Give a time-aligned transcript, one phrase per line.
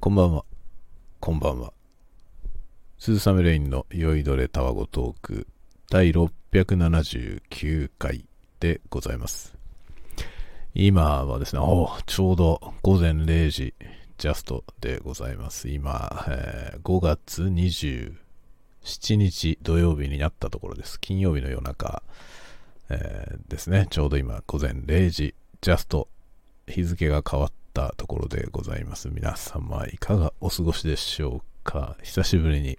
[0.00, 0.44] こんばんは。
[1.18, 1.72] こんばんは。
[2.98, 5.48] 鈴雨レインの酔いどれタワゴトーク
[5.90, 8.24] 第679回
[8.60, 9.56] でございます。
[10.72, 13.74] 今はですね、おちょうど午前0時
[14.18, 15.68] ジャストでございます。
[15.68, 21.00] 今、えー5月27日土曜日になったところです。
[21.00, 22.04] 金曜日の夜中、
[22.88, 23.88] えーですね。
[23.90, 26.06] ちょうど今午前0時ジャスト
[26.68, 29.08] 日付が変わったところでございます。
[29.08, 31.96] 皆様いかがお過ごしでしょうか？
[32.02, 32.76] 久しぶりに、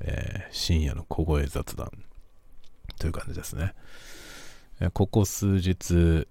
[0.00, 1.90] えー深夜の小声雑談
[2.98, 3.72] という感じですね。
[4.80, 6.28] えここ数日、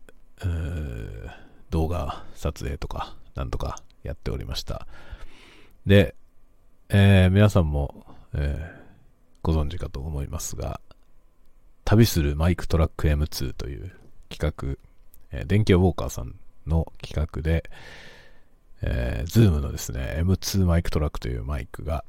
[1.72, 4.86] 動画撮影とかなんとかやっておりました。
[5.88, 6.14] で、
[6.90, 8.82] えー皆さんも、えー
[9.42, 10.80] ご存知かと思いますが、
[11.86, 13.92] 旅する MicTrak M2 という
[14.30, 14.78] 企画、
[15.32, 16.36] えー電気ウォーカーさん
[16.68, 17.68] の企画で、
[18.82, 22.04] えー、ズームのですね、M2 マイクトラックというマイクが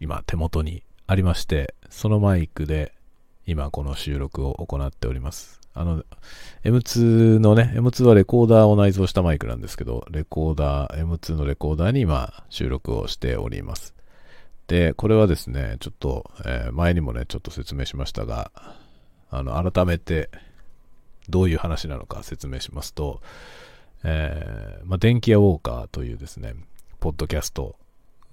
[0.00, 2.92] 今手元にありまして、そのマイクで
[3.46, 5.60] 今この収録を行っております。
[5.72, 6.04] あの、
[6.64, 13.94] M2 のね、M2 はレコーダーを内蔵したマイクなんですけど、レコーダー、M2 のレコーダーに今収録をしております。
[14.68, 18.50] で、これはですね、ちょっと、えー前にもね、ちょっと説明しましたが、
[19.30, 20.30] あの、改めて
[21.28, 23.20] どういう話なのか説明しますと、
[24.04, 26.54] えーまあ、電気屋ウォーカーというですね、
[27.00, 27.76] ポッドキャスト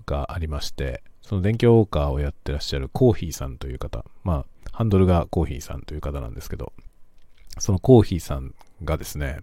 [0.06, 6.74] がありまして、その電気屋ウォーカーをやってらっしゃるコーヒーさんという方、まあ、ハンドルがコーヒーさんという方なんですけど、
[7.60, 9.40] そのコーヒーさんがですね、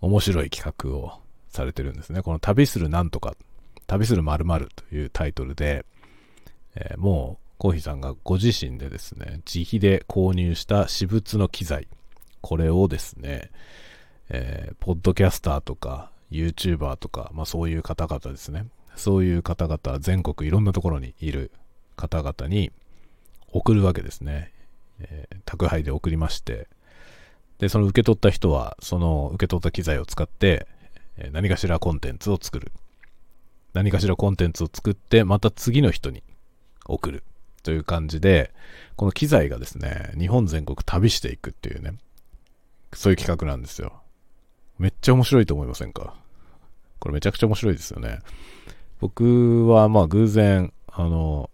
[0.00, 2.22] 面白い企画をされてるんですね。
[2.22, 3.34] この旅するなんとか、
[3.86, 5.84] 旅する〇〇というタイトルで、
[6.74, 11.88] えーもうコーヒーさんがご自身でですね、自費で購入した私物の機材、
[12.42, 13.50] これをですね、
[14.28, 18.66] えーポッドキャスターとか、YouTuber とか、まあそういう方々ですね。
[18.96, 21.50] そういう方々、全国いろんなところにいる
[21.96, 22.72] 方々に
[23.52, 24.52] 送るわけですね。
[25.00, 26.68] えー宅配で送りまして、
[27.58, 30.66] で、その受け取った人は、その受け取った機材を使って、
[31.16, 32.72] えー何かしらコンテンツを作る。
[33.74, 36.22] 何かしらコンテンツを作って、また次の人に
[36.86, 37.22] 送る。
[37.62, 38.52] という感じで、
[38.94, 41.94] この機材がですね、日本全国旅していくっていうね、
[42.92, 44.00] そういう企画なんですよ。
[44.78, 46.14] めっちゃ面白いと思いませんか？
[46.98, 48.18] これめちゃくちゃ面白いですよね。
[49.00, 51.50] 僕はまあ偶然、あの、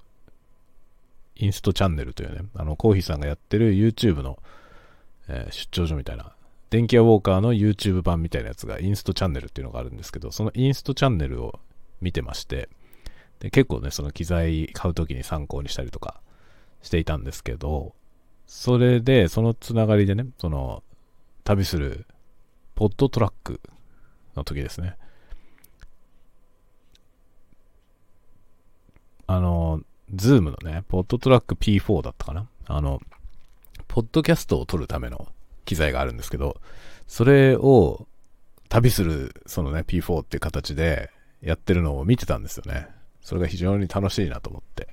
[1.36, 4.38] インストチャンネルというね、あの、コーヒーさんがやってる YouTube の、
[5.28, 6.32] えー出張所みたいな、
[6.70, 11.58] 電気屋ウォーカーの YouTube 版みたいなやつがインストチャンネルっていうのがあるんですけど、そのインストチャンネルを
[12.00, 12.68] 見てまして、
[13.40, 16.20] で結構ね、その機材買うときに参考にしたりとか
[16.82, 17.94] していたんですけど、
[18.46, 20.82] それで、そのつながりでね、その、
[21.44, 22.06] 旅する
[22.82, 23.60] ポッドトラック
[24.34, 24.96] の時ですね。
[29.28, 29.82] あの、
[30.12, 33.00] Zoom のね、 PodTrak P4 だったかなあの、
[33.86, 35.28] ポッドキャストを撮るための
[35.64, 36.60] 機材があるんですけど、
[37.06, 38.08] それを
[38.68, 41.10] 旅する、そのね、P4 っていう形で
[41.40, 42.88] やってるのを見てたんですよね。
[43.20, 44.88] それが非常に楽しいなと思って。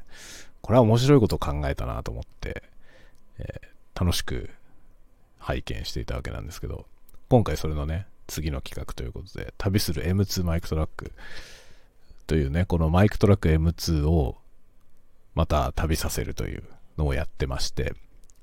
[0.61, 2.61] これは面白いことを考えたなと思って、
[3.39, 4.49] えー楽しく
[5.39, 6.85] 拝見していたわけなんですけど、
[7.29, 11.13] 今回それのね、次の企画ということで、旅する M2 MicTrak
[12.25, 14.37] というね、このマイクトラック M2 を
[15.35, 16.63] また旅させるという
[16.97, 17.93] のをやってまして、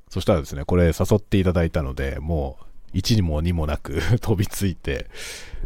[0.08, 2.58] そしたらですね、これ誘っていただいたので、も
[2.94, 5.08] う1にも2もなく 飛びついて、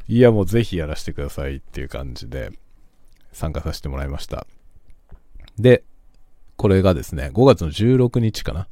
[0.09, 2.53] いやもうぜひやらせてくださいっていう感じで
[3.33, 4.47] 参加させてもらいました。
[5.59, 5.85] で、
[6.57, 8.67] これがですね、5月の16日かな。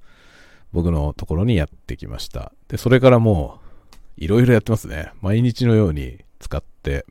[0.73, 2.53] 僕のところにやってきました。
[2.69, 3.68] で、それからもう、
[4.19, 5.13] いろいろやってますね。
[5.21, 7.07] 毎日のように使って、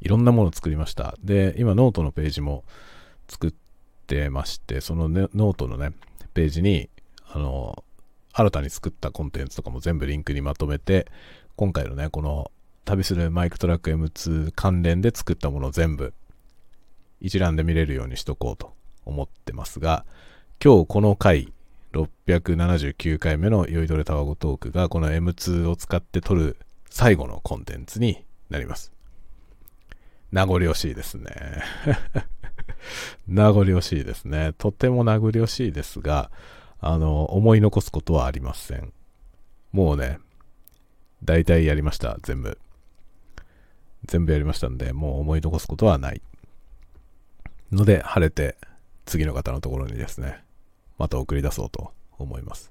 [0.00, 1.14] いろんなものを作りました。
[1.22, 2.64] で、今ノートのページも
[3.28, 3.54] 作っ
[4.08, 5.92] てまして、その、ね、ノートのね、
[6.34, 6.90] ページに、
[7.28, 7.84] あの、
[8.32, 11.06] 新たに作ったコンテンツとかも全部リンクにまとめて、
[11.54, 12.50] 今回のね、この
[12.84, 16.12] 旅するマイクトラック M2 関連で作ったものを全部
[17.20, 18.74] 一覧で見れるようにしとこうと
[19.04, 20.04] 思ってますが、
[20.62, 21.52] 今日この回、
[21.92, 26.56] 679回目の酔いどれタワゴトークがこの M2 を使って撮る
[26.88, 28.92] 最後のコンテンツになります。
[30.30, 31.62] 名残惜しいですね。
[33.28, 34.54] 名残惜しいですね。
[34.56, 36.30] とても名残惜しいですが、
[36.80, 38.92] あの、思い残すことはありません。
[39.72, 40.18] もうね、
[41.22, 42.58] 大体やりました、全部。
[44.06, 46.22] 全部やりましたんで、もう思い残すことはない。
[47.70, 48.56] ので、晴れて、
[49.04, 50.42] 次の方のところにですね、
[51.02, 52.70] また送り出そうと思います。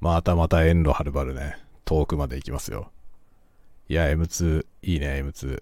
[0.00, 2.90] またまた遠路はるばるね、遠くまで行きますよ。
[3.86, 5.60] いや、M2、いいね、M2。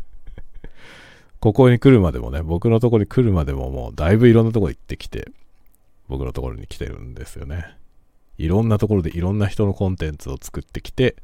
[1.40, 5.32] ここに来るまでもね、僕のとこに来るまでももうだいぶいろんなとこ行ってきて、
[6.06, 7.78] 僕のところに来てるんですよね。
[8.36, 11.16] いろんなところでいろんな人のコンテンツを作ってきて、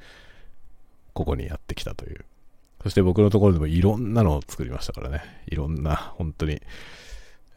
[1.12, 2.25] ここにやってきたという。
[2.83, 5.23] そして僕のところでもいろんなのを作りましたからね。
[5.49, 6.62] いろんな、本当に、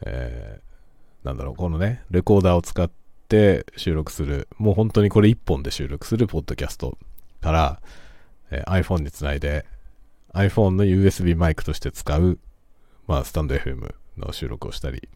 [0.04, 0.73] えー、
[1.24, 2.90] なんだろう、このね、レコーダーを使っ
[3.28, 6.98] て収録する、もう本当にこれ1本で収録するポッドキャスト
[7.40, 7.80] から、
[8.50, 9.64] えー、iPhone につないで、
[10.34, 12.38] iPhone の USB マイクとして使う、
[13.06, 15.08] まあ、スタンド FM の収録をしたり、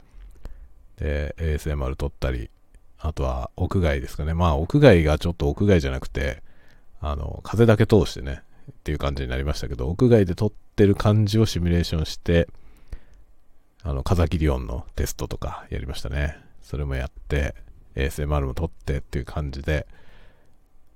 [0.96, 2.50] で、ASMR 撮ったり、
[2.98, 4.34] あとは屋外ですかね。
[4.34, 6.42] まあ、屋外がちょっと屋外じゃなくて、
[7.00, 12.48] あの、風だけ通してね、っていう感じになりましたけど、屋外で撮ってる感じをシミュレーションして、
[13.82, 16.38] あの、風切り音のテストとかやりましたね。
[16.62, 17.54] それもやって、
[17.94, 19.86] ASMR も撮ってっていう感じで、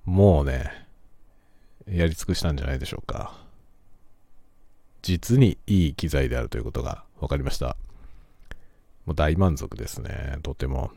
[0.04, 0.86] もうね、
[1.88, 3.34] やり尽くしたんじゃないでしょうか。
[5.02, 7.76] 実にいい機材であるということが分かりました。
[9.04, 10.90] もう大満足ですね、とても。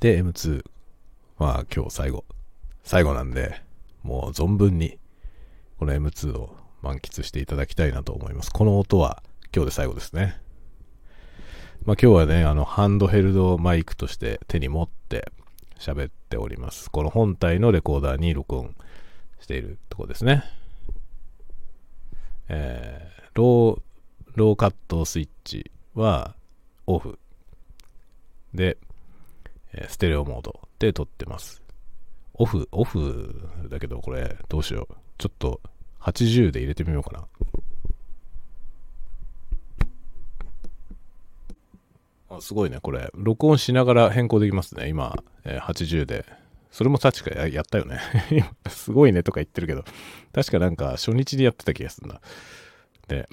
[0.00, 0.64] で、M2
[1.38, 2.24] は今日最後、
[2.82, 3.62] 最後なんで、
[4.02, 4.98] もう存分に
[5.78, 8.50] この M2 を満喫していただきたいなと思います。
[8.50, 9.22] この音は
[9.54, 10.36] 今日で最後ですね。
[11.84, 15.30] まあ今日はね、あのハンドヘルドマイクとして手に持って
[15.78, 16.90] 喋っております。
[16.90, 18.74] この本体のレコーダーに録音
[19.38, 20.42] しているとこですね。
[22.48, 23.82] えー、ロー、
[24.34, 26.34] ローカットスイッチは
[26.88, 27.16] オフ
[28.54, 28.76] で、
[29.72, 31.62] えステレオモードで撮ってます。
[32.32, 34.94] オフ、オフだけどこれどうしよう。
[35.16, 35.60] ちょっと
[36.00, 37.24] 80で入れてみようかな。
[42.40, 43.10] すごいね、これ。
[43.14, 44.88] 録音しながら変更できますね。
[44.88, 46.24] 今、え、80で。
[46.70, 48.00] それも確かやったよね。
[48.68, 49.84] すごいねとか言ってるけど、
[50.32, 52.20] 確かなんか初日にやってた気がするな。
[53.06, 53.28] で、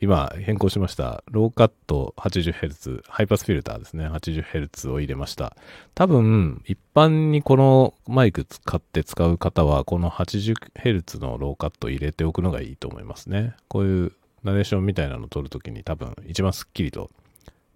[0.00, 1.24] 今変更しました。
[1.30, 4.08] ローカット 80Hz、ハイパスフィルターですね。
[4.08, 5.56] 80Hz を入れました。
[5.94, 13.54] 多分、一般にこのマイク使って使う方は、この 80Hz のローカット入れておくのがいいと思いますね。
[13.68, 14.12] こういう
[14.44, 17.10] ナレーションみたいなのを撮るときに多分一番スッキリと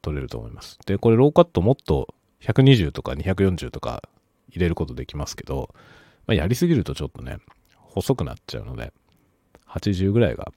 [0.03, 0.79] 撮れると思います。
[0.85, 4.03] で、これローカットもっと120とか240とか
[4.51, 5.75] 入れることできますけど、
[6.27, 7.39] まあ、やりすぎるとちょっとね、
[7.77, 8.93] 細くなっちゃうので、
[9.69, 10.53] 80ぐらいが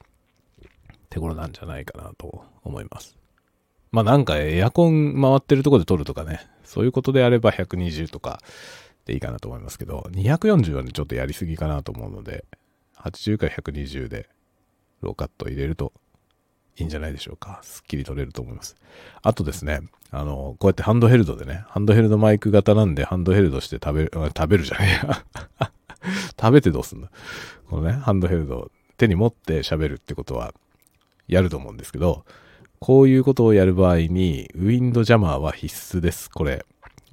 [1.09, 3.17] 手頃なんじゃないかなと思います。
[3.91, 8.41] まあなんかエアコン回ってるとこで撮るとかね、そういうことであれば120とか
[9.05, 12.43] でいいかなと思いますけど、240はね、ちょっとやりすぎかなと思うので、
[12.97, 14.27] 80から120で
[15.01, 15.93] ローカット入れると
[16.77, 17.59] いいんじゃないでしょうか。
[17.63, 18.75] すっきり撮れると思います。
[19.21, 19.81] あとですね、
[20.11, 25.25] あの、こうやってハンドヘルドでね、ハンドヘルドマイク型なんでハンドヘルドして食べる、食べるじゃねえや。
[26.39, 27.07] 食べてどうすんの？
[27.69, 30.53] このね、ハンドヘルド手に持って喋るってことは、
[31.27, 32.25] やると思うんですけど、
[32.79, 36.29] こういうことをやる場合に、ウィンドジャマーは必須です。
[36.29, 36.65] これ。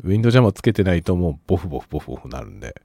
[0.05, 2.83] ウィンドジャマーつけてないともうボフボフボフボフなるんで、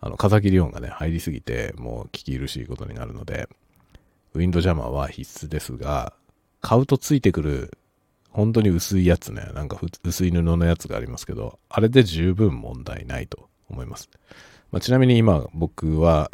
[0.00, 3.48] あの、風切り音がね、入りすぎて、もう聞き苦しいことになるので、
[4.34, 6.12] ウィンドジャマーは必須ですが、
[6.60, 7.76] 買うとついてくる、
[8.30, 14.08] 本当に薄いやつね、なんか薄い布のやつがありますけど、あれで十分問題ないと思います。
[14.70, 16.30] まあ、ちなみに今僕は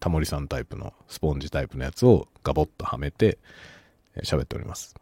[0.00, 3.38] タモリさんタイプのスポンジタイプのやつをガボッとはめて
[4.22, 4.94] 喋っております。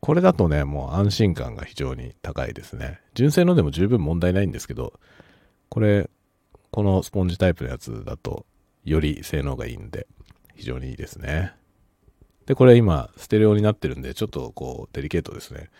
[0.00, 3.00] これだとね、もう安心感が非常に高いですね。
[3.14, 4.92] 純正のでも十分問題ないんですけど、
[5.68, 6.08] これ、
[6.70, 8.46] このスポンジタイプのやつだと
[8.84, 10.06] より性能がいいんで、
[10.56, 11.52] 非常にいいですね。
[12.46, 15.70] で、これ今、ステレオになってるんで、ちょっとこう、デリケートですね。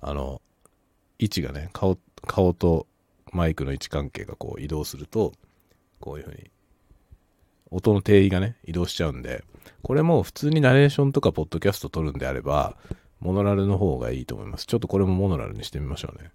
[0.00, 0.40] あの、
[1.18, 2.86] 位置がね、顔、顔と
[3.32, 5.32] マイクの位置関係がこう移動すると、
[6.00, 6.50] こういう風に
[7.70, 9.44] 音の定位がね、移動しちゃうんで、
[9.82, 12.76] これも普通にナレーションとかポッドキャスト撮るんであれば、
[13.20, 14.66] モノラルの方がいいと思います。
[14.66, 16.30] ちょっとこれもモノラルにしてみましょうね。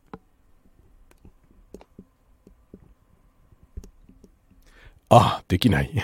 [5.10, 5.92] あ、できない。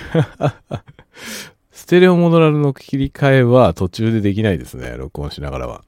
[1.80, 4.98] ステレオモノラルの切り替えは途中でできないですね。
[4.98, 5.86] 録音しながらは。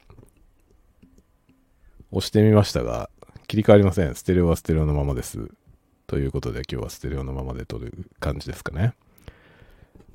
[2.12, 3.10] 押してみましたが、
[3.48, 4.16] 切り替わりません。
[4.16, 5.52] ステレオはステレオのままです。
[6.08, 8.94] ということで今日はステレオのままで撮る感じですかね。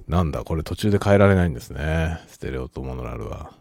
[0.08, 2.20] なんだ、これ途中で変えられないんですね。
[2.26, 3.52] ステレオとモノラルは。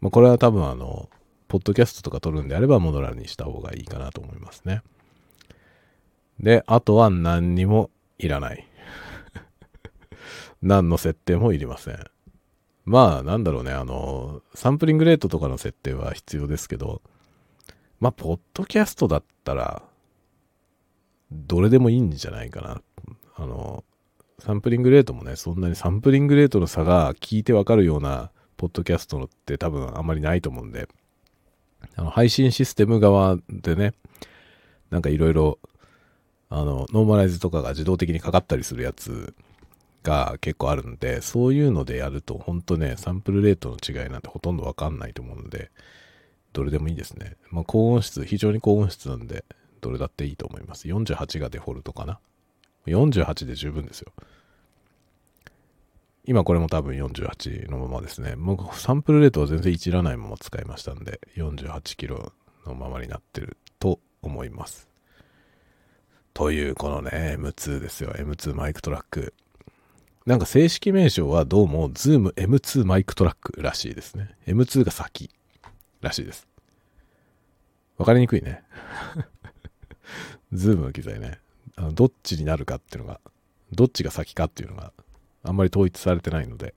[0.00, 1.10] まあ、これは多分あの、
[1.48, 4.82] ポッドキャストとか撮るんであればモノラルにした方がいいかなと思いますね。
[6.38, 8.65] で、あとは何にもいらない。
[10.62, 11.98] 何の設定もいりません。
[12.84, 17.02] まあ、なんだろうね、あの、サンプリングレートとかの設定は必要ですけど、
[17.98, 19.82] まあ、ポッドキャストだったら、
[21.32, 22.82] どれでもいいんじゃないかな。
[23.34, 23.84] あの、
[24.38, 30.88] サンプリングレートもね、そんなにサンプリングレートの差が聞いてわかるようなポッドキャストのって多分あんまりないと思うんで、
[31.96, 33.94] あの配信システム側でね、
[34.90, 35.58] なんかいろいろ、
[36.48, 39.34] あの、ノーマライズとかが自動的にかかったりするやつ
[40.06, 45.72] が結構あるんで、そういうのでやると、本当ね、サンプルレートの違いなんてほとんどわかんないと思うので、
[46.52, 47.36] どれでもいいですね。
[47.50, 49.44] まあ、高音質、非常に高音質なんで、
[49.80, 50.86] どれだっていいと思います。
[50.86, 52.20] 48がデフォルトかな。
[52.86, 54.12] 48で十分ですよ。
[56.24, 58.36] 今これも多分48のままですね。
[58.36, 62.32] もうサンプルレートは全然いじらないまま使いましたんで、48キロ
[62.64, 64.88] のままになってると思います。
[66.32, 68.10] というこのね、M2 ですよ。
[68.10, 69.34] M2 マイクトラック。
[70.26, 74.34] なんか正式名称はどうも Zoom M2 マイクトラックらしいですね。
[74.48, 75.30] M2 が先
[76.00, 76.48] らしいです。
[77.96, 78.64] わかりにくいね。
[80.52, 81.38] Zoom の機材ね。
[81.76, 83.20] あのどっちになるかっていうのが、
[83.70, 84.92] どっちが先かっていうのが
[85.44, 86.74] あんまり統一されてないので、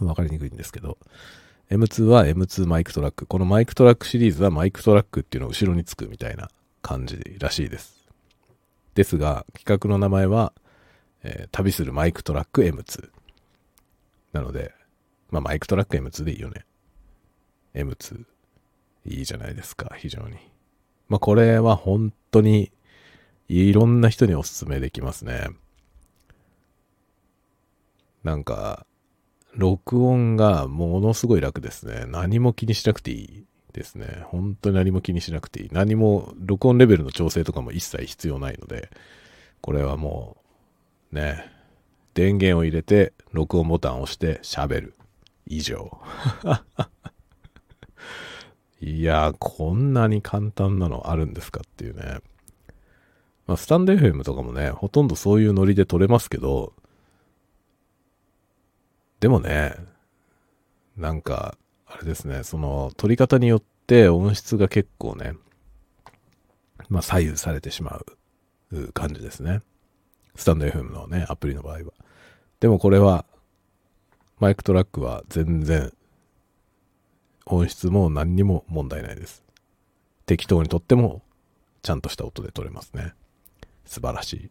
[0.00, 0.98] わかりにくいんですけど、
[1.70, 3.24] M2 は M2 マイクトラック。
[3.24, 6.50] このマイクトラックシリーズはマイクトラックっていうのを後ろにつくみたいな
[6.82, 8.04] 感じらしいです。
[8.94, 10.52] ですが、企画の名前は、
[11.24, 13.10] えー、旅するマイクトラック M2。
[14.32, 14.72] なので、
[15.30, 16.64] まあマイクトラック M2 でいいよね。
[17.74, 18.24] M2。
[19.06, 20.36] いいじゃないですか、非常に。
[21.08, 22.70] まあこれは本当に
[23.48, 25.48] いろんな人におすすめできますね。
[28.22, 28.86] なんか、
[29.54, 32.06] 録音がものすごい楽ですね。
[32.06, 34.24] 何も気にしなくていいですね。
[34.26, 35.68] 本当に何も気にしなくていい。
[35.72, 38.90] 何も、録音レベルの調整とかも一切必要ないので、
[39.60, 40.43] これはもう、
[41.14, 41.50] ね、
[42.14, 44.94] 電源を入れて、録音ボタンを押して喋る。
[45.46, 46.00] 以上。
[48.80, 52.18] いやこんなに簡単なのあるんですかっていうね。
[53.46, 56.72] まあ、スタンド FM とかもね、ほとんどそういうノリで撮れますけど、
[59.20, 59.74] でもね、
[60.96, 61.56] なんか、
[61.86, 65.34] あれですね、その、撮り方によって音質が結構ね、
[66.88, 68.00] まあ左右されてしま
[68.70, 69.62] う感じですね。
[70.34, 71.84] スタンド FM のね、アプリの場合は。
[72.60, 73.24] でもこれは、
[74.38, 75.92] マイクトラックは全然、
[77.46, 79.44] 音質も何にも問題ないです。
[80.26, 81.22] 適当に撮っても、
[81.82, 83.12] ちゃんとした音で撮れますね。
[83.84, 84.50] 素晴らしい。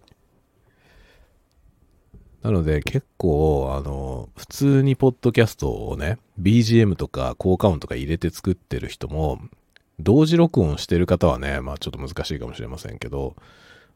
[2.44, 9.40] なので結構、あの、普通にポッドキャストをね、BGM とか効果音とか入れて作ってる人も、
[10.00, 13.36] 同時録音してる方はね、まあちょっと難しいかもしれませんけど、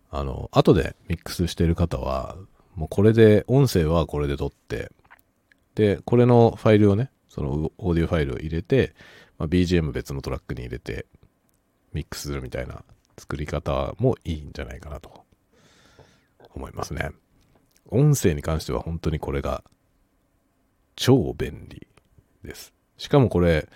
[0.09, 2.37] あの、後でミックスしてる方は、
[2.75, 4.91] もうこれで、音声はこれで撮って、
[5.75, 8.93] で、これのファイルをね、そのオーディオファイルを入れて、
[9.37, 11.05] まあ、BGM 別のトラックに入れて、
[11.93, 12.83] ミックスするみたいな
[13.17, 15.25] 作り方もいいんじゃないかなと
[16.53, 17.11] 思いますね。
[17.89, 19.63] 音声に関しては本当にこれが
[20.95, 21.87] 超便利
[22.43, 22.73] です。
[22.97, 23.67] しかもこれ、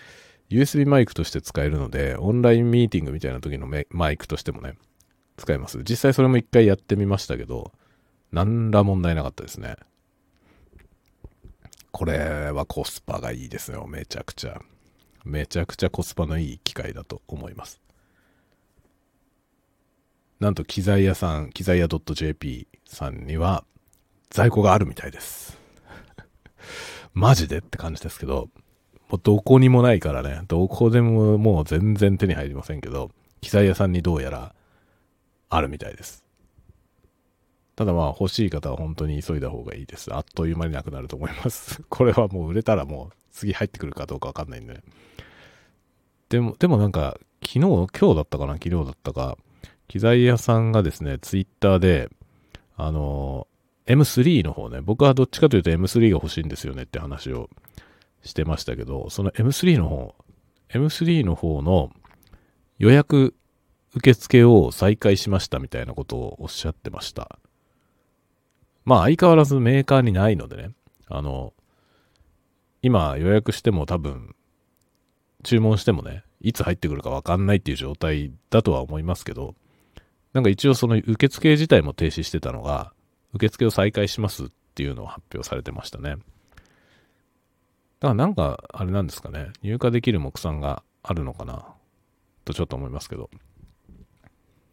[0.49, 4.75] USB マイクとして使えるので、オンラインミーティングみたいな時のマイクとしてもね、
[5.41, 5.79] 使えます。
[5.83, 7.71] 実際それも一回やってみましたけど、
[8.31, 9.75] 何ら問題なかったですね。
[11.91, 13.87] これはコスパがいいですよ。
[13.87, 14.61] めちゃくちゃ。
[15.25, 17.81] めちゃくちゃコスパのいい機械だと思います。
[20.39, 23.63] なんと機材屋さん、機材屋 .jp さんには
[24.29, 25.57] 在庫があるみたいです。
[27.13, 28.49] マジでって感じですけど、
[29.09, 34.53] もうどこにもないからね、どこでももう全然手に入りませんけど、機材屋さんにどうやら
[35.51, 36.23] あるみたいです。
[37.75, 40.13] ただまあ欲しい方は本当に急いだ方がいいです。
[40.13, 41.83] あっという間になくなると思います。
[41.89, 44.81] これはもう売れたらもう次入ってくるかどうかわかんないんでね。
[46.29, 48.53] でも、でもなんか昨日、今日だったかな？
[48.53, 49.37] 昨日だったか、
[49.89, 52.09] 機材屋さんがですね、ツイッターで、
[52.77, 53.47] あの、
[53.87, 57.49] M3 の方ね、僕はどっちかというと M3 が欲しいんですよねって話を
[58.23, 60.15] してましたけど、その M3 の方、
[60.69, 61.91] M3 の方の
[62.77, 63.35] 予約
[63.95, 67.39] 受付を再開しましたみたいなことをおっしゃってました。
[68.85, 70.71] まあ相変わらずメーカーにないのでね、
[71.07, 71.53] あの、
[72.81, 74.35] 今予約しても多分、
[75.43, 79.55] 注文してもね、いつ入ってくるかわかんないっていう状態だとは思いますけど、
[80.33, 82.93] なんか一応その受付自体も停止してたのが、
[83.33, 86.11] 受付を再開しますっていうのを発表されてましたね。
[86.11, 86.21] だか
[88.09, 91.67] らなんか、あれなんですかね、入荷できる目算があるのかな、
[92.45, 93.29] とちょっと思いますけど。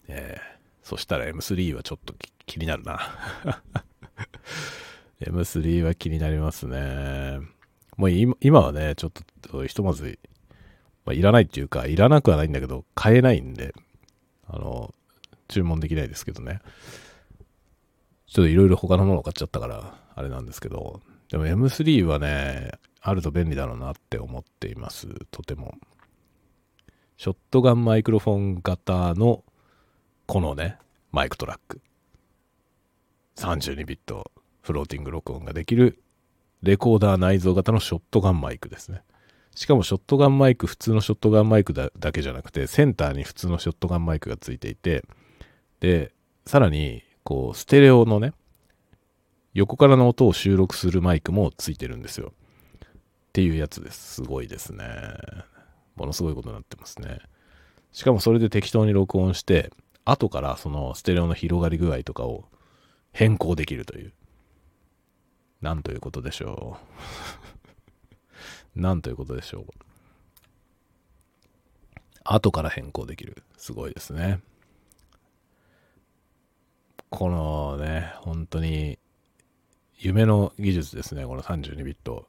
[0.08, 2.14] えー、そしたら M3 はちょっと
[2.46, 2.98] 気になるな。
[5.20, 7.38] M3 は気になりますね。
[7.96, 8.10] もう
[8.40, 9.12] 今はね、ちょっ
[9.42, 10.18] とひとまず、
[11.04, 13.74] まあ、いらないっていうか、いらなくはないんだけど、買えないんで、
[14.46, 14.94] あの、
[15.48, 16.60] 注文できないですけどね。
[18.26, 21.00] ちょっといろいろ他のものを買っちゃったから、あれなんですけど、
[21.30, 25.08] でも M3 はね、あると便利だろうなって思っています。
[25.30, 25.74] とても。
[27.16, 29.44] ショットガンマイクロフォン型の、
[30.28, 30.76] このね、
[31.10, 31.80] マイクトラック。
[33.36, 34.30] 32ビット
[34.60, 36.02] フローティング録音ができる
[36.62, 39.00] レコーダー内蔵型のショットガンマイクですね。
[39.54, 45.02] しかもショットガンマイク、普通のショットガンマイクだけじゃなくて、センターに普通のショットガンマイクがついていて、
[45.80, 46.12] で、
[46.44, 48.34] さらに、こう、ステレオのね、
[49.54, 52.34] 横からの音を収録するマイクもついてるんですよ。
[52.84, 52.90] っ
[53.32, 54.16] ていうやつです。
[54.16, 54.84] すごいですね。
[55.96, 57.18] ものすごいことになってますね。
[57.92, 59.72] しかもそれで適当に録音して、
[60.10, 62.46] 後からそのステレオの広がり具合とかを
[63.12, 64.12] 変更できるという。
[65.60, 66.78] なんということでしょ
[68.74, 68.80] う。
[68.80, 69.66] なんということでしょう。
[72.24, 73.42] 後から変更できる。
[73.58, 74.40] すごいですね。
[77.10, 78.98] このね、本当に
[79.98, 81.26] 夢の技術ですね。
[81.26, 82.28] この32ビット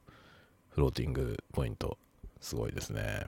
[0.70, 1.96] フローティングポイント。
[2.40, 3.26] すごいですね。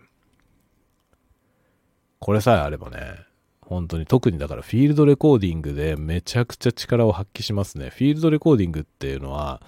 [2.19, 3.32] これさえあればね、
[3.63, 7.91] 本当に特にだからフィールドレコーディングでめちゃくちゃ力を発揮しますね。
[7.91, 9.63] フィールドレコーディングっていうのは、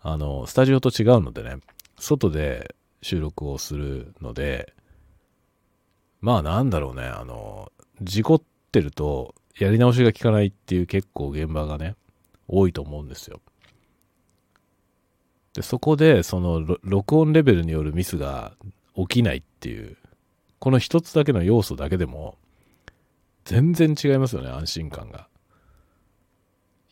[0.00, 1.56] あの、スタジオと違うのでね、
[1.98, 4.72] 外で収録をするので、
[6.20, 7.70] まあなんだろうね、あの、
[8.00, 11.96] 事故ってるとやり直しが効かないっていう結構現場がね、
[12.48, 13.40] 多いと思うんですよ。
[15.54, 18.54] で、そこでその録音レベルによるミスが
[18.96, 19.96] 起きないっていう、
[20.58, 22.38] この一つだけの要素だけでも、
[23.44, 25.28] 全然違いますよね、安心感が。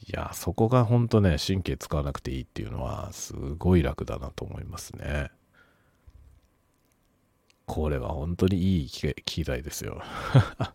[0.06, 5.30] いや、そこが本当ね、神経使わなくていいっていうのは、すごい楽だなと思いますね。
[7.66, 10.02] これは本当にいい機材ですよ。
[10.58, 10.74] だ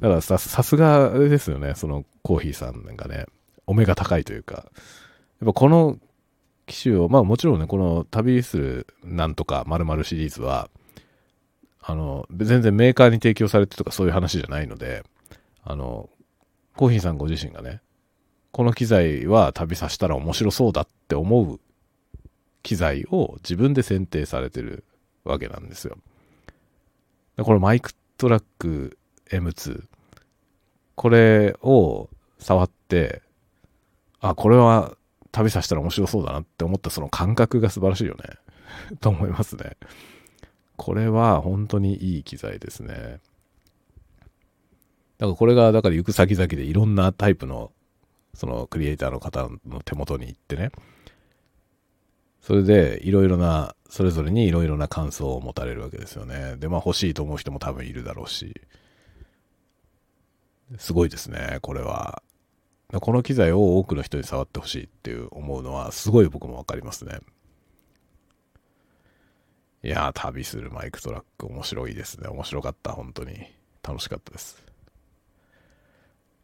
[0.00, 3.26] らさ、さすがですよね、そのコーヒーさんがね、
[3.66, 4.66] お目が高いというか、やっ
[5.46, 5.98] ぱこの
[6.66, 10.68] 機種を、まあもちろんね、この旅するなんとか〇〇シリーズは、
[11.86, 15.04] あの、全然メーカーに提供されてとかそういう話じゃないので、
[15.62, 16.08] あの、
[16.76, 17.82] コーヒーさんご自身がね、
[18.52, 21.60] この機材は旅させたら面白そうだって思う
[22.62, 24.84] 機材を自分で選定されてる
[25.24, 25.98] わけなんですよ。
[27.36, 28.96] このマイクトラック
[29.30, 29.84] M2、
[30.94, 33.22] これを触って、
[34.20, 34.96] あ、これは
[35.32, 38.24] 旅させたら面白そうだなって思ったその感覚が素晴らしいよね。
[39.02, 39.76] と思いますね。
[40.76, 43.20] これは本当にいい機材ですね。
[45.18, 47.72] だからこれが、だから行く先々でいろんなタイプの、
[48.34, 50.70] そのクリエイターの方の手元に行ってね、
[52.40, 56.56] それでいろいろな、それぞれにいろいろな感想を持たれるわけですよね。
[56.56, 58.60] で、まあ欲しいと思う人も多分いるだろうし、
[60.78, 62.22] すごいですね、これは。
[63.00, 67.18] この機材を多くの人に触ってほしいっていう思うのはすごい僕もわかりますね。
[69.84, 72.26] いやー、旅するマイクトラック面白いですね。
[72.28, 73.36] 面白かった、本当に。
[73.82, 74.64] 楽しかったです。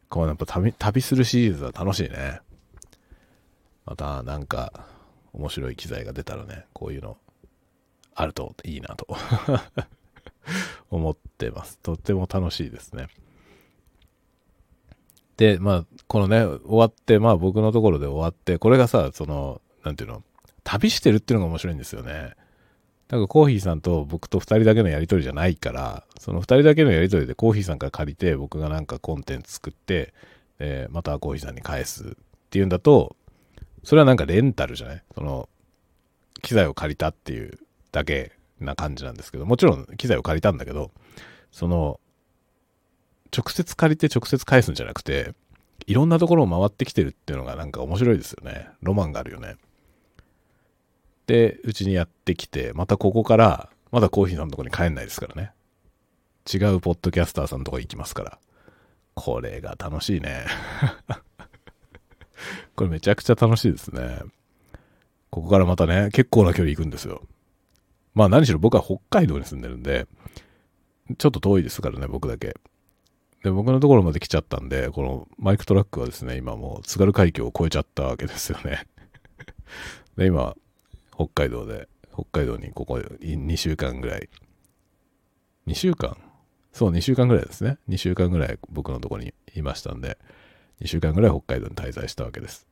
[0.09, 2.41] こうやっぱ旅、旅するシリーズは楽しいね。
[3.83, 4.85] またなんか
[5.33, 7.17] 面白い機材が出たらね、こういうの
[8.13, 9.07] あるといいなと
[10.91, 11.79] 思ってます。
[11.79, 13.07] とっても楽しいですね。
[15.37, 20.21] で、まあ、このね、終わって、まあ僕のところで終わって、これがさ、その、なんていうの、
[20.63, 22.35] 旅してるっていうのが面白いんですよね。
[23.11, 30.13] だかコーヒーさんと僕と2人だけのやりとりじゃないから、その2人だけのやりとりでコーヒーさんから借りて、僕がなんかコンテンツ作って、
[30.59, 32.13] えまたコーヒーさんに返すっ
[32.49, 33.17] ていうんだと、
[33.83, 35.03] それはなんかレンタルじゃない？
[35.13, 35.49] その、
[36.41, 37.59] 機材を借りたっていう
[37.91, 40.91] だけな感じなんですけど、もちろん機材を借りたんだけど、
[41.51, 41.99] その、
[43.35, 45.33] 直接借りて直接返すんじゃなくて、
[45.85, 48.69] いろんなところを回ってきてるっていうのがなんか面白いですよね。
[48.81, 49.57] ロマンがあるよね。
[51.31, 55.53] で、うちにやってきて、またここから、まだコーヒーさんのとこに帰んないですからね。
[56.53, 58.37] 違うポッドキャスターさんのとこ行きますから。
[59.13, 60.45] これが楽しいね。
[62.75, 64.19] これめちゃくちゃ楽しいですね。
[65.29, 67.21] ここからまたね、結構な距離行くんですよ。
[68.13, 70.07] まあ何しろ僕は北海道に住んでるんで、
[71.17, 72.57] ちょっと遠いですからね、僕だけ。
[73.41, 78.85] で、僕のところまで来ちゃったんで、このマイクトラックはですね、今もう津軽海峡を越えちゃったわけですよね。
[80.17, 80.55] で、今、
[81.25, 84.29] 北海道で、北海道にここ2週間ぐらい、
[85.67, 86.17] 2週間？
[86.73, 87.77] そう、2週間ぐらいですね。
[87.89, 90.17] 2週間ぐらい僕のとこにいましたんで、
[90.81, 92.67] 2週間ぐらい北海道に滞在したわけです。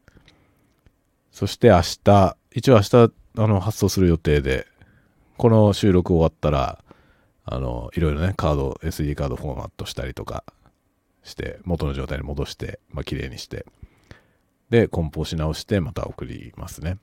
[1.31, 2.95] そして明日、一応明日、
[3.37, 4.67] あの、発送する予定で、
[5.37, 6.83] この収録終わったら、
[7.45, 10.43] あの、いろいろね、カード、SD カードフォーマットしたりとか
[11.23, 13.65] して、元の状態に戻して、まあ、綺麗にして、
[14.69, 16.97] で、梱包し直してまた送りますね。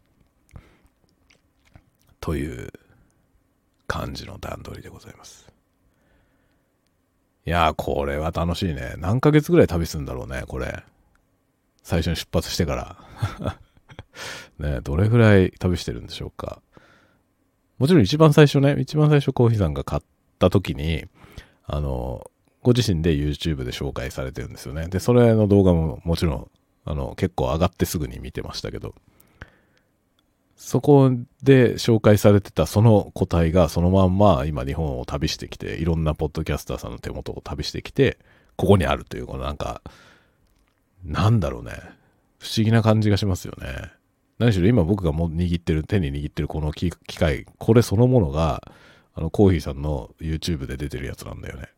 [2.27, 2.73] という
[3.87, 5.47] 感じの段取りでございます。
[7.47, 8.95] いやー、これは楽しいね。
[8.99, 10.83] 何ヶ月ぐらい旅するんだろうね、これ。
[11.85, 12.99] 最初に出発してか
[13.39, 13.61] ら
[14.59, 16.61] ね、どれぐらい旅してるんでしょうか。
[17.79, 20.03] もちろん一番最初ね、一番最初コーヒーさんが買っ
[20.41, 21.05] た時に、
[21.65, 22.29] あの、
[22.65, 24.89] ご自身で YouTube で紹介されてるんですよね。
[24.89, 26.51] で、それの動画ももちろん、
[26.87, 28.97] あの、結構上がってすぐに見てましたけど、
[30.57, 31.11] そこ
[31.43, 38.19] で紹介されてたその個体がそのまんま今日本を旅してきて、いろんなポッドキャスターさんの手元を旅してきて、
[38.57, 39.83] ここにあるという、このなんか、
[41.05, 41.73] なんだろうね。
[42.39, 43.93] 不思議な感じがしますよね。
[44.39, 48.63] 何しろ今僕がも握ってる、手に握ってるこの機械、これそのものが、
[49.15, 51.69] あの、コーヒーさんの YouTube で出てるやつなんだよね。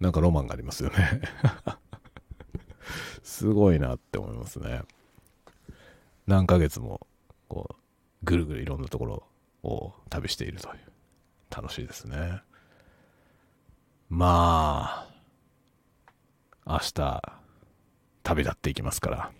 [0.00, 1.20] なんかロマンがありますよね
[3.22, 4.82] すごいなって思いますね。
[6.26, 7.06] 何ヶ月も、
[7.50, 7.74] こう、
[8.22, 9.24] ぐるぐるいろんなところ
[9.62, 10.90] を旅しているという。
[11.50, 12.40] 楽しいですね。
[14.08, 15.08] まあ、
[16.64, 17.40] 明日、
[18.22, 19.32] 旅立っていきますから、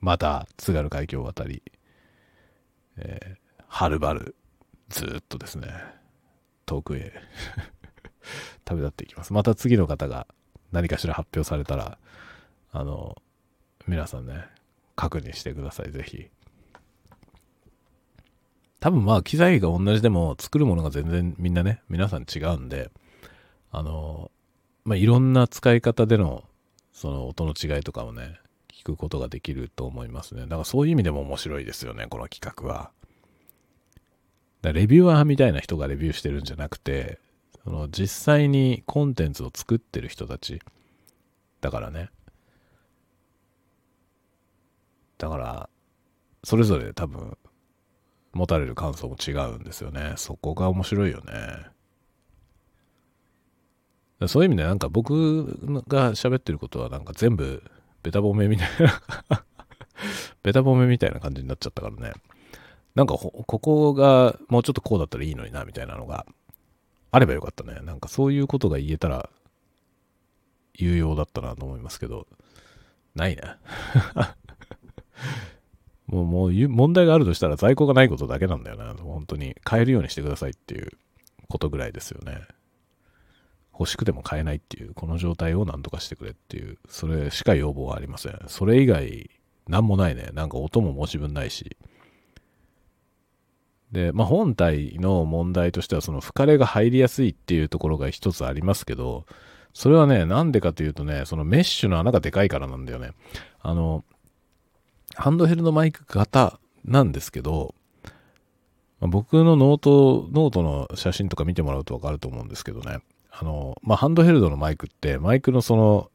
[0.00, 1.62] また津軽海峡を渡り、
[2.96, 4.36] えー、はるばる、
[4.88, 5.68] ずっとですね、
[6.66, 7.12] 遠くへ
[8.64, 9.32] 旅立っていきます。
[9.32, 10.28] また次の方が
[10.70, 11.98] 何かしら発表されたら、
[12.70, 13.20] あの、
[13.86, 14.44] 皆さんね、
[14.94, 16.30] 確認してください、ぜひ。
[18.80, 22.90] 多分まあ機材が同じでも作るものが全然みんなね、皆さん違うんで、
[23.70, 24.30] あの、
[24.84, 26.44] まあいろんな使い方での
[26.92, 30.42] その音の違いとかをね、聞くことができると思いますね。
[30.42, 32.90] だからそういう意味でも面白いですよね、この企画は。
[34.62, 37.18] だレビューアーみたいな人がレビューしてるんじゃなくて、
[37.64, 40.60] その実際にコンテンツを作ってる人たち。
[41.60, 42.10] だからね。
[45.18, 45.68] だから、
[46.44, 47.36] それぞれ多分、
[48.38, 50.14] 持たれる感想も違うんですよね。
[50.16, 51.66] そこが面白いよね。
[54.28, 55.46] そういう意味でなんか僕
[55.88, 57.62] が喋ってることはなんか全部
[58.02, 59.02] ベタ褒めみたいな
[60.42, 62.12] ベタ褒めみたいな感じになっちゃったからね。
[62.94, 66.24] なんかここがもうちょっとこうだったらいいのになみたいなのが
[67.10, 67.80] あればよかったね。
[67.82, 69.28] なんかそういうことが言えたら
[70.74, 72.28] 有用だったなと思いますけど、
[73.16, 73.42] ないね。
[76.08, 78.94] もう、もう、問題があるとしたら在庫がないことだけなんだよな。
[78.94, 79.54] 本当に。
[79.62, 80.90] 買えるようにしてくださいっていう
[81.48, 82.40] ことぐらいですよね。
[83.78, 88.40] 欲しくても買えないっていう、この状態を何とかしてくれっていう、それしか要望はありません。
[88.48, 89.30] それ以外、
[89.68, 90.30] なんもないね。
[90.32, 91.76] なんか音も申し分ないし。
[93.92, 99.26] で、まあ、本体の問題としては、その、吹かれが入りやすいっていうところが一つありますけど、
[99.72, 103.12] それはね、なんでかというとね、そのメッシュの穴がでかいからなんだよね。
[103.60, 104.04] あの、
[105.18, 107.74] ハンドヘルドのマイク型なんですけど、
[109.00, 113.00] まあ、僕のノート、ノートの写真とか見てもらうとわかると思うんですけどね。
[113.30, 116.10] あの、まあ、ハンドヘルドのマイクって、マイクのその、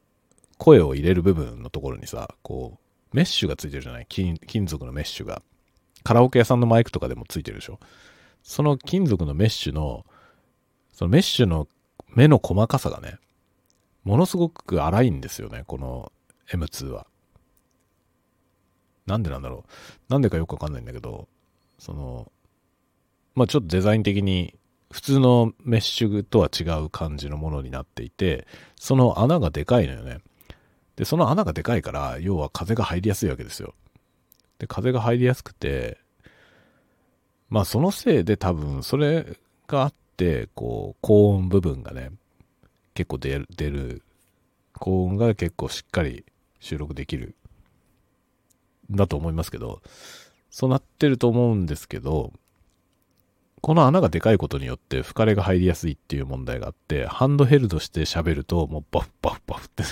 [0.56, 2.78] 声を入れる部分のところにさ、こ
[3.12, 4.06] う、メッシュがついてるじゃない？
[4.08, 5.42] 金属のメッシュが。
[6.02, 7.78] カラオケ屋さんのマイクとかでもついてるでしょ？
[8.42, 10.06] その金属のメッシュの、
[10.92, 11.68] そのメッシュの
[12.08, 13.18] 目の細かさがね、
[14.04, 16.12] ものすごく荒いんですよね、この
[16.48, 17.06] M2 は。
[19.06, 19.72] なんでなんだろう。
[20.08, 21.28] なんでかよくわかんないんだけど、
[21.78, 22.30] その、
[23.34, 24.54] まあちょっとデザイン的に
[24.90, 30.18] 普通のメッシュとは違う感じのものになっていて、その穴がでかいのよね。
[30.96, 33.74] で、その穴がでかいから、要は風が入りやすいわけですよ。
[34.58, 35.98] で、風が入りやすくて、
[37.50, 39.36] まあそのせいで多分、それ
[39.66, 42.10] があって、こう、高音部分がね、
[42.94, 44.02] 結構出る、出る、
[44.78, 46.24] 高音が結構しっかり
[46.60, 47.34] 収録できる、
[48.90, 49.82] だと思いますけど、
[50.50, 52.32] そうなってると思うんですけど、
[53.60, 59.84] この穴がでかいことによって吹かれが入りやすいっていう問題があって、ハンドヘルドして喋ると、もうバフバフバフって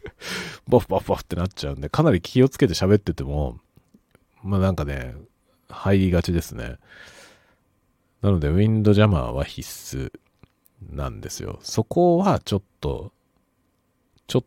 [0.66, 3.60] バフバフバフってなっちゃうんで、かなり気をつけて喋ってても、
[4.42, 5.14] まあなんかね、
[5.68, 6.78] 入りがちですね。
[8.22, 10.12] なので、ウィンドジャマーは必須
[10.90, 11.58] なんですよ。
[11.62, 13.12] そこはちょっと、
[14.26, 14.44] ちょっ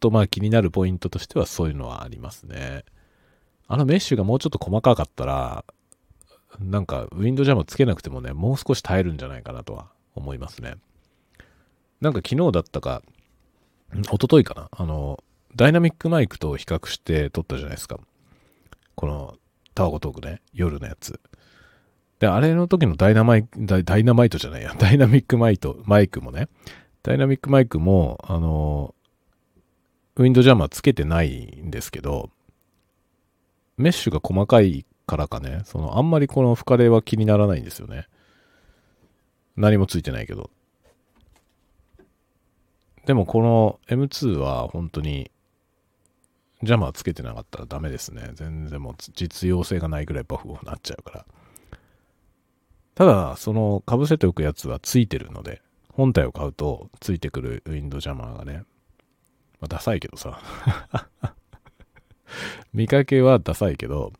[0.00, 2.84] とまあ気になるポイントとしてはそういうのはありますね。
[3.68, 5.64] あのメッシュがもうちょっと細かかったら、
[6.58, 10.76] なんか、ウィンドジャムつけなくてもね、もう少し耐えるんじゃないかなとは思いますね。
[12.00, 13.02] なんか昨日だったか、
[13.92, 15.22] 一昨日かな、あの、
[15.54, 18.00] ダイナミックマイクと比較して撮ったじゃないですか。
[18.94, 19.36] この、
[19.74, 21.20] タワゴトークね、夜のやつ。
[22.18, 26.48] で、あれの時のダイナマイダダイナマイトじゃないや、 ダイナミックマイト、マイクもね、
[27.02, 28.94] ダイナミックマイクも、あの、
[30.16, 32.30] ウィンドジャマーつけてないんですけど、
[33.78, 38.06] メッシュが細かいからかね、その、あんまりこの深レは気にならないんですよね。
[39.56, 40.50] 何もついてないけど。
[43.06, 45.30] でもこの M2 は本当に
[46.62, 48.32] ジャマーつけてなかったらダメですね。
[48.34, 51.26] 全然もう実用性がないぐらいバフになっちゃうから。
[52.94, 55.62] ただ、その被せておくやつはついてるので、
[55.92, 58.64] 本体を買うとついてくるウィンドジャマーがね、
[59.60, 60.40] まあ、ダサいけどさ。
[62.72, 64.12] 見かけはダサいけど、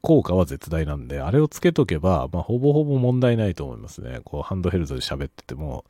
[0.00, 4.20] 効果は絶大なんで、あれをつけとけば、まあ、ほぼほぼ問題ないと思いますね。
[4.24, 5.84] こう、ハンドヘルドで喋ってても、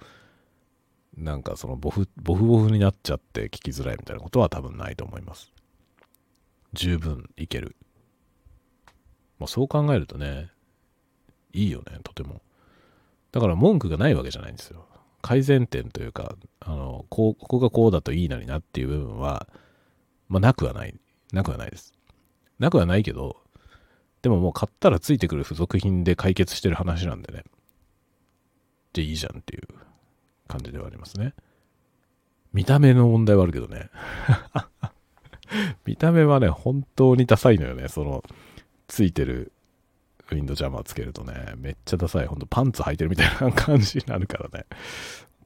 [1.17, 5.53] なんかそのボフ、ボフボフになっちゃって聞きづらいみたいなことは多分ないと思います。
[6.73, 7.77] 十分いける。
[9.39, 10.51] まあ、そう考えるとね、
[11.53, 12.41] いいよね、とても。
[13.33, 14.87] だから文句がないわけじゃないんですよ。
[15.21, 19.49] 改善点というか、あの、こう、ここがこうだといいなになっていう部分は、
[20.29, 20.95] まあ、なくはない。
[21.33, 21.93] なくはないです。
[22.59, 23.37] なくはないけど、
[24.23, 27.45] でももう買ったらついてくる付属品で解決してる話なんでね。
[28.93, 29.63] じゃいいじゃんっていう
[30.49, 31.35] 感じではありますね。
[32.53, 33.91] 見た目の問題はあるけどね。
[35.85, 37.89] 見た目はね、本当にダサいのよね。
[37.89, 38.25] その、
[38.89, 39.53] ついてる
[40.31, 42.27] ウィンドジャマーつけるとね、めっちゃダサい。
[42.27, 44.67] ほんとパンツ履いてるみたいな感じになるからね。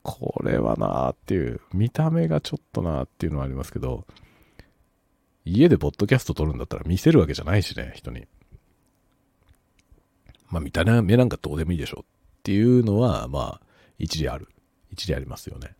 [0.02, 4.06] これはなーっていう、見た目がちょっとなーっていうのはありますけど、
[5.44, 8.26] 家でポッドキャスト撮るんだったら見せるわけじゃないしね、人に。
[10.48, 12.04] まあ見た目なんかどうでもいいでしょっ
[12.42, 13.66] ていうのは、まあ、
[13.98, 14.48] 一理ある。
[14.90, 15.74] 一理ありますよね。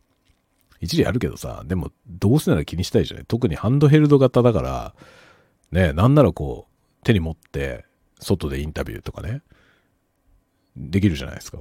[0.81, 4.95] 一理あるけどさ、でもどうせなら気にしたいじゃない特にハンドヘルド型だから、
[5.71, 7.85] ね、なんならこう、手に持って、
[8.21, 9.43] 外でインタビューとかね、
[10.77, 11.59] できるじゃないですか。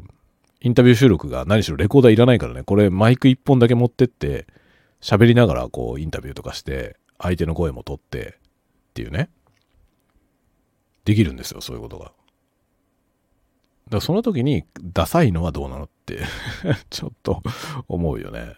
[0.62, 4.48] インタビュー収録が何しろレコーダーいらないからね、これマイク一本だけ持ってって、
[5.02, 8.38] 喋りながらこうインタビューとかして、相手の声も取って
[8.90, 9.30] っていうね。
[11.06, 12.06] できるんですよ、そういうことが。
[12.06, 12.16] だか
[13.98, 16.20] らその時にダサいのはどうなのって
[16.90, 17.42] ちょっと
[17.88, 18.56] 思うよね。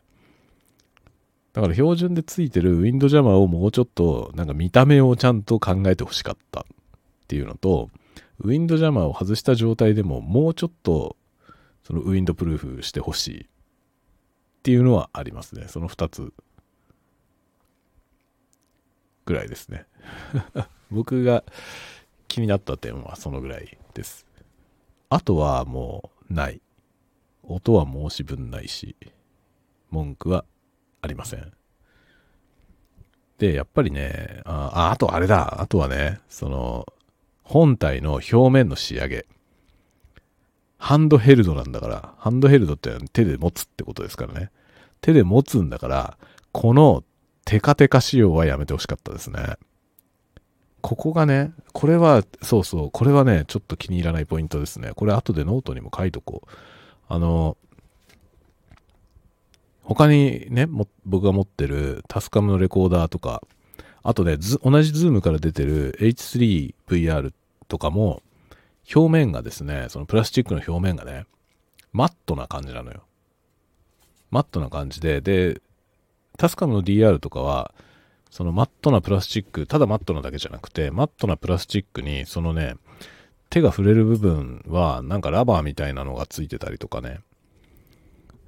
[1.54, 6.64] だから標準でついてるウィンドジャマーをもうちょっとなんか見た目をちゃんと考えてほしかったっ
[7.28, 7.90] ていうのと、
[8.40, 11.16] ウィンドジャマーを外した状態でももうちょっと
[11.84, 13.46] そのウィンドプルーフしてほしいっ
[14.64, 15.68] ていうのはありますね。
[15.68, 16.34] その2つ
[19.26, 19.86] ぐらいですね。
[20.92, 21.44] 僕が
[22.28, 24.26] 気になった点はそのぐらいです。
[25.10, 26.62] あとはもうない。
[27.44, 28.96] 音は申し分ないし、
[29.92, 30.46] 文句は
[31.02, 31.52] ありません。
[33.38, 36.86] で、やっぱりね、あ、あとあれだ、あとはね、その、
[37.44, 39.26] 本体の表面の仕上げ。
[40.78, 44.50] ハンドヘルドなんだから、ハンドヘルドって手で持つってことですからね。
[45.02, 46.18] 手で持つんだから、
[46.52, 47.04] この
[47.46, 49.58] テカテカ仕様はやめてほしかったですね。
[50.82, 54.92] ここがね、これは、そうそう、これはね、ちょっと気に入らないポイントですね。
[54.96, 56.50] これ後でノートにも書いとこう。
[57.08, 57.58] あの、
[59.82, 60.68] 他にね、
[61.06, 63.44] 僕が持ってる TASCAM のレコーダーとか、
[64.02, 67.34] あとね、同じ ZOOM から出てる H3VR
[67.68, 68.22] とかも、
[68.94, 71.26] 表面がですね、そのプラスチックの表面がね、
[71.94, 73.04] マットな感じなのよ。
[74.32, 75.62] マットな感じで、で、
[76.38, 77.74] TASCAM の DR とかは、
[78.30, 82.76] そのマットなプラスチック、ただマットなだけじゃなくて、マットなプラスチックに、そのね、
[83.50, 87.20] 手が触れる部分は、なんかラバーみたいなのがついてたりとかね。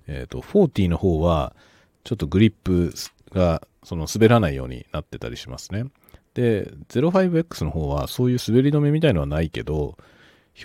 [0.08, 1.56] えっ、ー、と、40の方は、
[2.04, 2.93] ちょっとグリップ
[3.32, 5.86] が、その滑らないようになってたりしますね。
[6.34, 9.98] で、05X の方は、そういう滑り止めみたいのはないけど、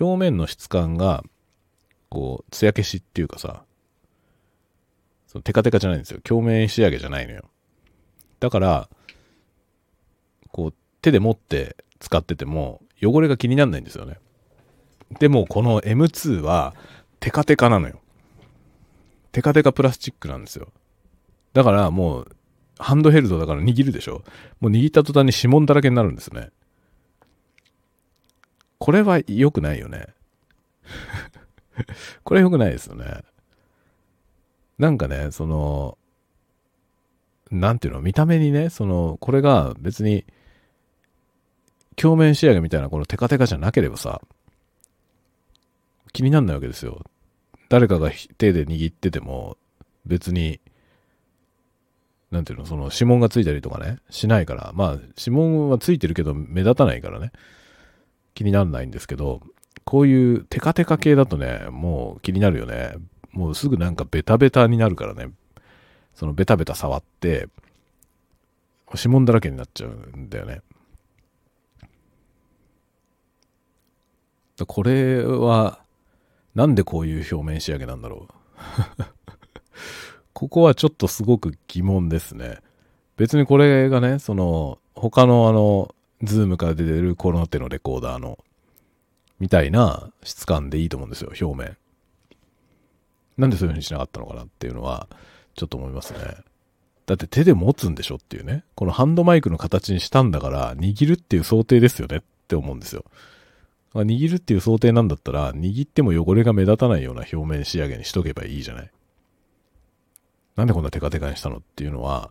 [0.01, 1.23] 表面の質感が、
[2.09, 3.65] こう、艶消しっていうかさ、
[5.31, 6.19] そのテカテカじゃないんですよ。
[6.25, 7.45] 鏡面仕上げじゃないのよ。
[8.41, 8.89] だから、
[10.51, 14.19] こう、手で持って使ってても、汚れが気にならないんですよね。
[15.21, 16.75] でも、この M2 は、
[17.21, 18.01] テカテカなのよ。
[19.31, 20.73] テカテカプラスチックなんですよ。
[21.53, 22.37] だからもう、
[22.81, 24.25] ハンドヘルドだから握るでしょ
[24.59, 26.51] もう握った途端に指紋だらけになるんですね。
[28.79, 30.09] これは良くないよね。
[32.25, 33.23] これ良くないですよね。
[34.81, 35.99] なんかね、その、
[37.51, 40.25] なんていうの、見た目にね、その、これが別に、
[42.01, 44.23] 鏡面仕上げみたいなこのテカテカじゃなければさ、
[46.15, 47.05] 気になんないわけですよ。
[47.69, 49.59] 誰かが手で握ってても、
[50.07, 50.61] 別に、
[52.31, 57.33] なんていうの、その指紋がついたりとかね、しないから、まあ、指紋はついてるけど目立たないからね、
[58.33, 59.43] 気にならないんですけど、
[59.85, 62.95] こういうテカテカ系だとね、もう気になるよね。
[63.33, 65.31] もうすぐなんかベタベタになるからね、
[66.15, 67.49] そのベタベタ触って、
[68.95, 70.63] 指紋だらけになっちゃうんだよね。
[74.67, 75.81] これは、
[76.55, 78.35] なんでこういう表面仕上げなんだろう。
[80.35, 82.59] ここはちょっとすごく疑問ですね。
[83.17, 88.39] 別にこれがね、その、他のあの、ズームから出てるコロナ手のレコーダーの、
[89.39, 91.77] みたいな質感でいいと思うんですよ、表面。
[93.41, 95.09] なんでそういう風にしなかったのかなっていうのは、
[95.55, 96.19] ちょっと思いますね。
[97.07, 98.65] だって手で持つんでしょっていうね。
[98.77, 103.05] このハンドマイクの形にしたんだから、握るっていう想定ですよねって思うんですよ。
[103.95, 108.91] 握るっていう想定なんだったら、握っても汚れが目立たないような表面仕上げにしとけばいいじゃない。
[110.57, 112.31] なんでこんなテカテカにしたのっていうのは、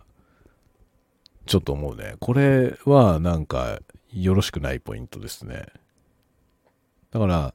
[1.46, 2.16] ちょっと思うね。
[2.20, 3.80] これはなんか、
[4.14, 5.66] よろしくないポイントですね。
[7.12, 7.54] だから、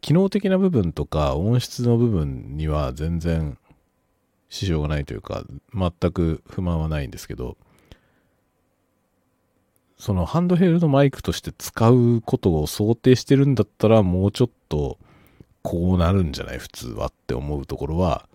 [0.00, 3.58] 機能的な部分とか音質の部分には全然
[4.48, 7.56] 支障がないというか、全く不満はないんですけど、
[9.98, 14.98] そのハンドヘルドマイクとして使うことを想定してるんだったら、もうちょっと
[15.62, 16.58] こうなるんじゃない？
[16.58, 18.26] 普通はって思うところは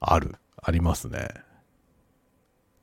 [0.00, 0.34] ある。
[0.60, 1.18] ありますね。
[1.18, 1.40] だか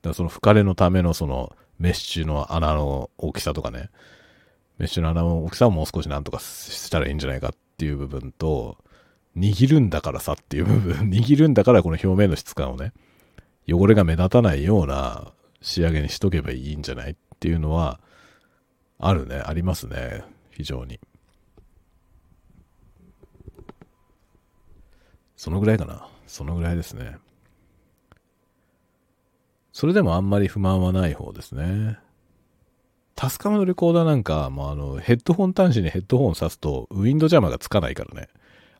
[0.04, 3.90] らその吹かれのためのそのメッシュの穴の大きさとかね、
[4.78, 8.78] メッシュの穴の大きさをもう少しなんとかしたらいいんじゃないかっていう部分と、
[9.36, 12.92] 握るんだからさっていう部分、 握るんだからこの表面の質感をね、
[13.68, 18.00] 汚れが目立たないような仕上げにしとけばいいんじゃないっていうのは、
[19.00, 21.00] あるね、ありますね、非常に。
[25.34, 26.06] そのぐらいかな。
[26.28, 27.16] そのぐらいですね。
[29.72, 31.98] それでもあんまり不満はない方ですね。
[33.14, 38.28] タスカムのレコーダーなんか、もうあの、ヘッドホン端子にヘッドホンを挿すと、ウィンドジャマーがつかないからね。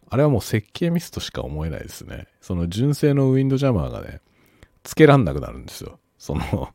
[0.08, 2.26] あれはもう設計ミスとしか思えないですね。
[2.40, 4.20] その純正のウィンドジャマーがね、
[4.82, 5.98] つけらんなくなるんですよ。
[6.18, 6.70] その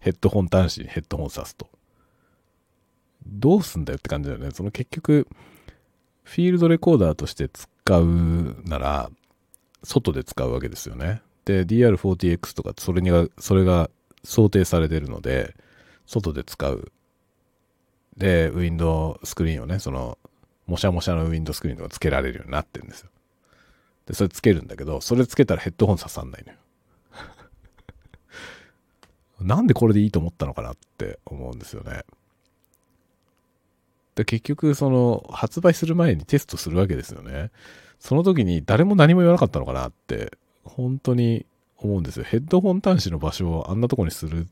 [0.00, 1.68] ヘッドホン端子にヘッドホン挿すと。
[3.26, 4.50] どうすんだよって感じだよね。
[4.50, 5.28] その結局、
[6.22, 9.10] フィールドレコーダーとして使うなら、
[9.82, 11.22] 外で使うわけですよね。
[11.44, 13.90] で、DR40X とか、それにが、それが
[14.24, 15.54] 想定されてるので、
[16.10, 16.90] 外で使う。
[18.16, 20.18] で、ウィンドウスクリーンをね、その、
[20.66, 23.10] もしゃもしゃのウィンドウスクリーンとかつけられるようになってるんですよ。
[24.06, 26.58] で、それつけるんだけど、それつけたらヘッドホン刺さんないのよ。
[29.40, 32.02] なんでこれでいいと思ったのかなって思うんですよね。
[34.16, 37.52] で、結局、その、発売する前にテストするわけですよね。
[38.00, 40.32] その時に誰も何も言わなかったのかなって
[40.64, 41.46] 本当に
[41.76, 42.24] 思うんですよ。
[42.24, 44.48] ヘッドホン端子の場所をあんなとこにする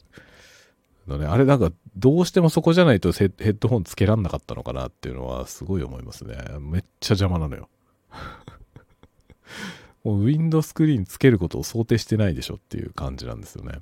[1.08, 1.26] のね。
[1.26, 6.36] あれなんかどうしてもそこじゃないとヘッドホンつけらんなかったのかなっていうのはすごい思いますね。
[6.60, 7.68] めっちゃ邪魔なのよ。
[10.04, 13.80] もうウィンドスクリーンつけることを想定してないでしょっていう感じなんですよね。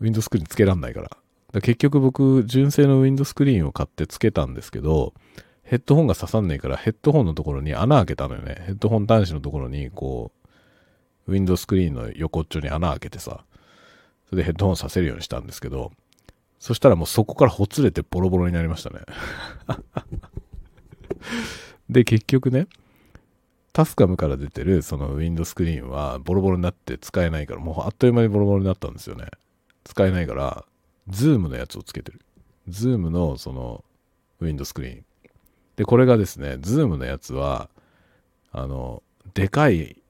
[0.00, 1.08] ウィンドスクリーンつけらんないから。
[1.08, 1.18] か
[1.52, 5.14] ら結局僕、純正のウィンドスクリーンを買ってつけたんですけど、
[5.62, 8.62] ヘッドホンが刺さんないからヘッドホンのところに穴開けたのよね。
[8.66, 10.32] ヘッドホン端子のところにこ
[11.26, 13.44] う、ウィンドスクリーンの横っちょに穴開けてさ、
[14.32, 15.92] それでヘッドホンさせるようにしたんですけど、
[16.58, 19.00] そしたらもうそこからほつれてボロボロになりましたね。
[21.90, 22.66] で、結局ね、
[23.74, 29.26] TASCAM から出てるそのウィンドスクリーンはボロボロになって使えないから、もうあっという間にボロボロになったんですよね。
[29.84, 30.64] 使えないから、
[31.08, 32.22] ZOOM のやつをつけてる。
[32.68, 33.84] ZOOM のその
[34.40, 35.04] ウィンドスクリーン。
[35.76, 37.68] で、これがですね、 ZOOM のやつは、
[38.50, 39.02] あの、
[39.34, 40.02] でかい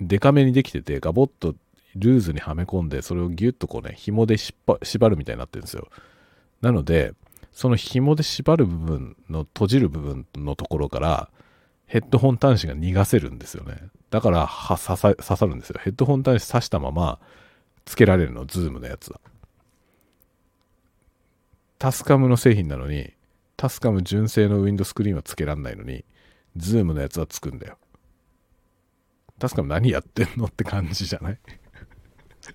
[0.00, 1.54] デカめにできてて、ガボッと
[1.96, 5.88] ルーズにはめ込んで、それをギュッとこうね、紐で縛るみたいになってるんですよ。
[6.60, 7.14] なので、
[7.52, 11.30] その紐で縛る部分の閉じる部分のところから、
[11.86, 13.76] ヘッドホン端子が逃がせるんですよね。
[14.10, 15.80] だから、は、刺さ、刺さるんですよ。
[15.82, 17.18] ヘッドホン端子刺したまま、
[17.84, 19.20] つけられるの、 ZOOM のやつは。
[21.78, 23.12] TASCAM の製品なのに、
[23.56, 26.04] TASCAM 純正のウィンドスクリーンはつけらんないのに、
[26.56, 27.76] ZOOM のやつはつくんだよ。
[29.40, 31.38] 確かに何やってんのって感じじゃない？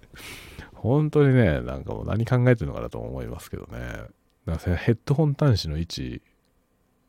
[0.74, 4.04] 本当にね、なんかもう何考えてるのかなと思いますけどね。
[4.46, 6.22] なんかヘッドホン端子の位置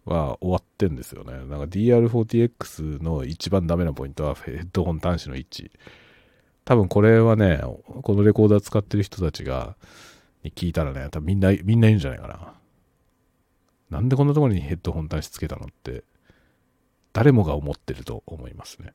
[0.05, 1.33] は終わってんですよね。
[1.33, 5.71] なんか DR40X の一番ダメなポイントはヘッドホン端子の位置。
[6.65, 7.61] 多分これはね、
[8.03, 9.77] このレコーダー使ってる人たちが、
[10.43, 12.55] に聞いたらね、多分みんな、みんな言うんじゃないかな。
[13.91, 16.03] なんでこんなところにヘッドホン端子つけたのって
[17.13, 18.93] 誰もが思ってると思いますね。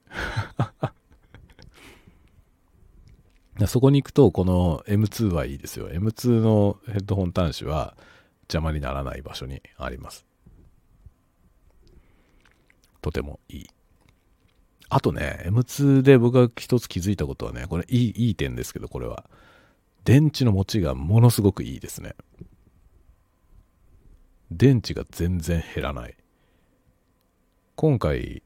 [3.68, 5.90] そこに行くと、この M2 はいいですよ。
[5.90, 7.96] M2 のヘッドホン端子は
[8.44, 10.26] 邪魔にならない場所にあります。
[13.02, 13.68] とてもいい。
[14.90, 19.30] あとね、M2 で僕が一つ気づいたことはね、これいい、いい点ですけど、これは。
[20.04, 22.16] 電池の持ちがものすごくいいですね。
[24.50, 26.16] 電池が全然減らない。
[27.76, 28.44] 今回、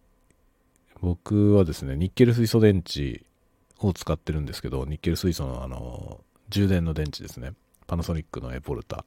[1.01, 3.25] 僕はですね、ニッケル水素電池
[3.87, 7.53] を使ってるんですけど、ニッケル水素のあの、充電の電池ですね。
[7.87, 9.05] パナソニックのエポルタ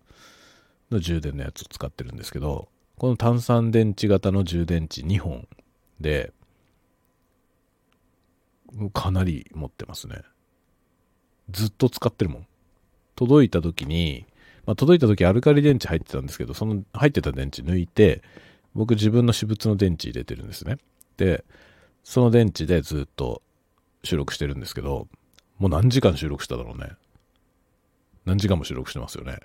[0.90, 5.46] の充電のやつを使ってるんですけど、この炭酸電池型の充電池2本
[6.00, 6.32] で、
[8.92, 10.22] かなり持ってますね。
[11.50, 12.46] ずっと使ってるもん。
[13.16, 14.26] 届いた時に、
[14.66, 18.22] まあ、届いた時アルカリ電池入ってたんですけど、その入ってた電池抜いて、
[18.74, 20.78] 僕自分の私物の電池入れてるんですね。
[21.16, 21.44] で、
[22.04, 23.42] その電池でずっと
[24.04, 25.08] 収録してるんですけど、
[25.58, 26.90] もう何時間収録しただろうね。
[28.24, 29.38] 何時間も収録してますよね。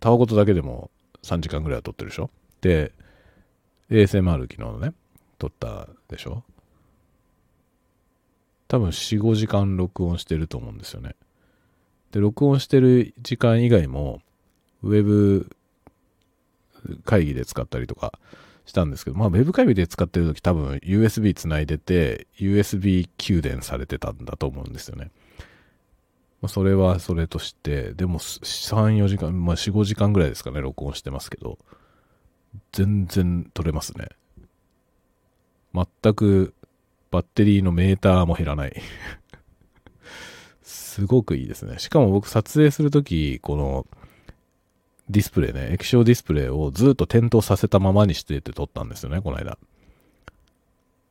[0.00, 0.90] タワごとだけでも
[1.22, 2.30] 3時間ぐらいは撮ってるでしょ
[2.60, 2.92] で、
[3.90, 4.92] ASMR 昨日のね、
[5.38, 6.44] 撮ったでしょ
[8.68, 11.14] 多分4、5時間録音してると思うんですよね。
[12.12, 14.20] で、録音してる時間以外も、
[14.82, 15.50] ウェブ
[17.04, 18.12] 会議で使ったりとか
[18.68, 25.10] したんですけど、まあ、ウェブ会議で使ってる時多分 USB 繋いでて、USB 給電されてたんだと思うんですよね。
[26.42, 31.58] まあ、それはそれとして、でも3、4時間、まあ4、5時間ぐらいですかね、録音してますけど、
[32.72, 34.08] 全然取れますね。
[35.72, 36.52] 全く
[37.10, 38.82] バッテリーのメーターも減らない
[40.62, 41.78] すごくいいですね。
[41.78, 43.86] しかも僕撮影するとき、この
[45.10, 49.58] ディスプレイね、液晶ディスプレイをずっと点灯させたままにしてて撮ったんですよね、この間。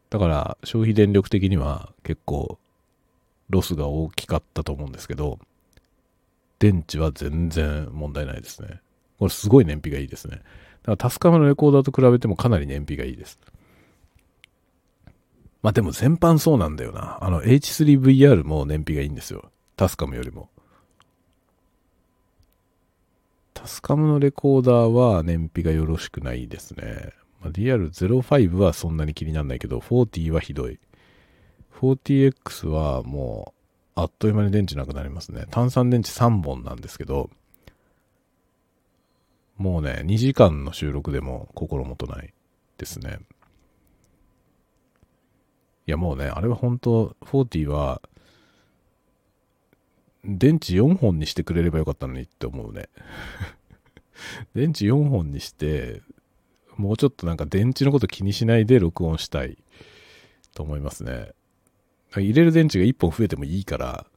[0.09, 2.59] だから消費電力的には結構
[3.49, 5.39] ロスが大きかったと思うんですけど、
[6.59, 8.81] 電池は全然問題ないですね。
[9.19, 10.37] これすごい燃費がいいですね。
[10.37, 10.43] だか
[10.91, 13.39] らタスカムのレコーダーと比べてもかなり燃費がいいです。
[15.63, 17.17] まあでも全般そうなんだよな。
[17.21, 19.51] あの H3VR も燃費がいいんですよ。
[19.75, 20.49] タスカムよりも。
[23.57, 27.09] タスカムのレコーダーは燃費がよろしくないですね。
[27.41, 30.79] まあ、DR05 はそんなに気にならないけど、40はひどい。
[31.81, 33.55] 40X はも
[33.95, 35.47] う、あっという間に電池なくなりますね。
[35.49, 37.31] 炭酸電池3本なんですけど、
[39.57, 42.31] もうね、2時間の収録でも心もとない
[42.77, 43.21] ですね。
[45.87, 48.03] いやもうね、あれは本当40は、
[50.27, 52.89] 電池4本にしてくれればよかったのにって思うね。
[54.53, 56.01] 電池4本にして、
[56.75, 59.57] もうちょっとなんか電池のこと気にしないで録音したい
[60.53, 61.31] と思いますね。
[62.11, 64.11] 入れる電池が1本増えてもいいからっ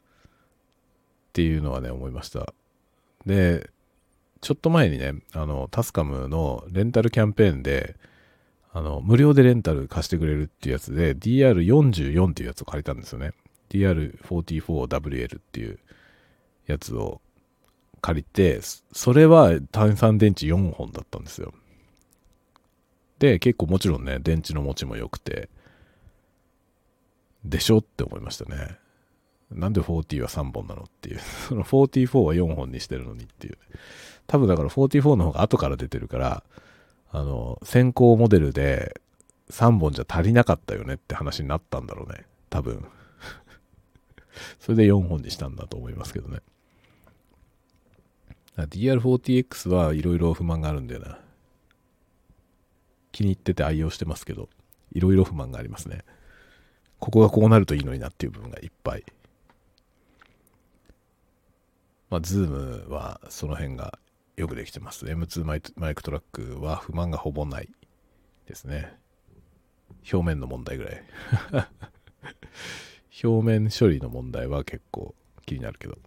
[1.32, 2.52] ていうのはね、思いました。
[3.24, 3.70] で、
[4.40, 7.96] ちょっと前にね、あの、タスカムのレンタルキャンペーンで、
[8.72, 13.32] あの、無料でレンタル貸してくれるっていうやつで、DR44 っていうやつを借りたんですよね。
[13.70, 15.78] DR44WL っていう
[16.70, 17.20] やつを
[18.00, 18.60] 借りて、
[18.92, 21.52] それは炭酸電池4本だったんですよ。
[23.18, 25.50] で、結構もちろんね、電池の持ちも良くて、
[27.44, 28.78] でしょって思いましたね。
[29.50, 31.20] なんで40は3本なのっていう。
[31.48, 33.58] その44は4本にしてるのにっていう、
[34.26, 36.44] 多分だから44の方が後から出てるから、
[37.10, 39.00] あの、先行モデルで
[39.50, 42.24] 3本じゃ足りなかったよねって話になったんだろうね。
[42.48, 42.86] 多分。
[44.60, 46.40] それで4本にしたんだと思いますけどね。
[48.66, 51.18] DR40X はいろいろ不満があるんだよな。
[53.12, 54.48] 気に入ってて愛用してますけど、
[54.92, 56.04] いろいろ不満がありますね。
[56.98, 59.04] ここがこうなるといいのになっていう部分がいっぱい。
[62.10, 63.98] まあ、 ZOOM はその辺が
[64.36, 65.06] よくできてます。
[65.06, 67.68] M2 マイ MicTrak は不満がほぼない
[68.46, 68.92] ですね。
[70.12, 71.02] 表面の問題ぐらい。
[73.22, 75.14] 表面処理の問題は結構
[75.46, 75.98] 気になるけど。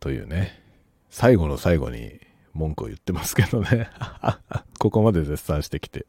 [0.00, 0.69] というね。
[1.10, 2.20] 最後の最後に
[2.54, 3.90] 文句を言ってますけどね。
[4.78, 6.06] ここまで絶賛してきて。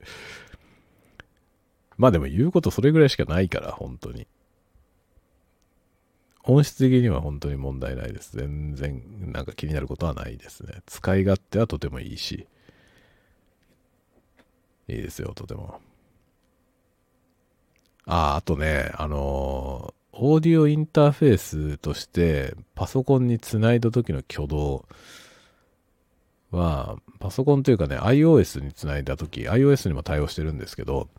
[1.97, 4.27] まあでも言うことそれぐらいしかないから、本当に。
[6.43, 8.35] 本質的には本当に問題ないです。
[8.37, 10.81] 全然なんか気になることはないですね。
[10.85, 12.47] 使い勝手はとてもいいし。
[14.87, 15.79] いいですよ、とても。
[18.05, 24.85] ああ、あとね、あの、オーディオインターフェースとしてパソコンにつないだ時の挙動
[26.51, 31.09] は、パソコンというかね、iOS につないだ時、iOS にも対応してるんですけど、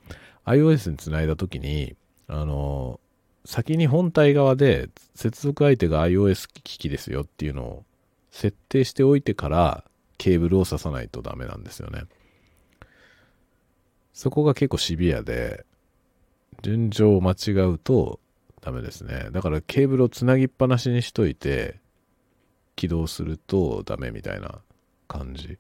[0.45, 1.97] iOS につないだ時に、
[2.29, 3.01] あの、
[3.45, 7.85] 先に本体側で接続相手が iOS 機器ですよっていうのを
[8.31, 9.85] 設定しておいてから
[10.17, 12.05] ケーブルを挿さないとダメなんですよね。
[14.13, 15.65] そこが結構シビアで、
[16.61, 18.21] 順序を間違うと
[18.63, 19.29] ダメですね。
[19.33, 21.81] だからケーブルをつなぎっぱなしにしといて
[22.77, 24.61] 起動するとダメみたいな
[25.09, 25.59] 感じ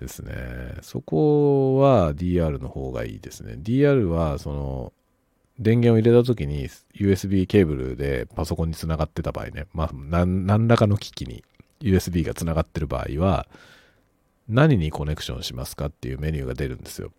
[0.00, 0.32] ですね。
[0.82, 3.54] そこは DR の方がいいですね。
[3.58, 4.92] DR は、その、
[5.58, 11.44] 電源を入れた時に USB ケーブルでパソコンにつながってた場合ね、まあ、何らかの機器に
[11.80, 13.46] USB がつながってる場合は、
[14.48, 17.10] 何にコネクションしますかっていうメニューが出るんですよ。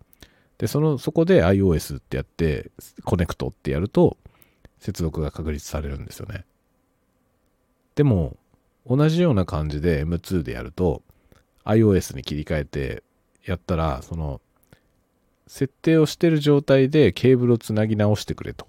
[0.58, 2.70] で、その、そこで iOS ってやって、
[3.04, 4.16] コネクトってやると、
[4.78, 6.44] 接続が確立されるんですよね。
[7.94, 8.36] でも、
[8.86, 11.02] 同じような感じで M2 でやると、
[11.64, 13.02] iOS に切り替えて
[13.44, 14.40] やったら、その、
[15.46, 18.68] 設定をしてる状態でケーブルをつなぎ直してくれと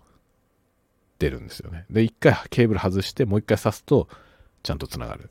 [1.20, 1.86] 出るんですよね。
[1.90, 4.08] で、一回ケーブル外してもう一回挿すと
[4.64, 5.30] ちゃんとつながる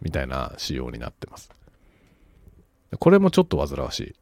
[0.00, 1.50] みたいな仕様になってます。
[2.98, 4.14] これもちょっと煩わしい。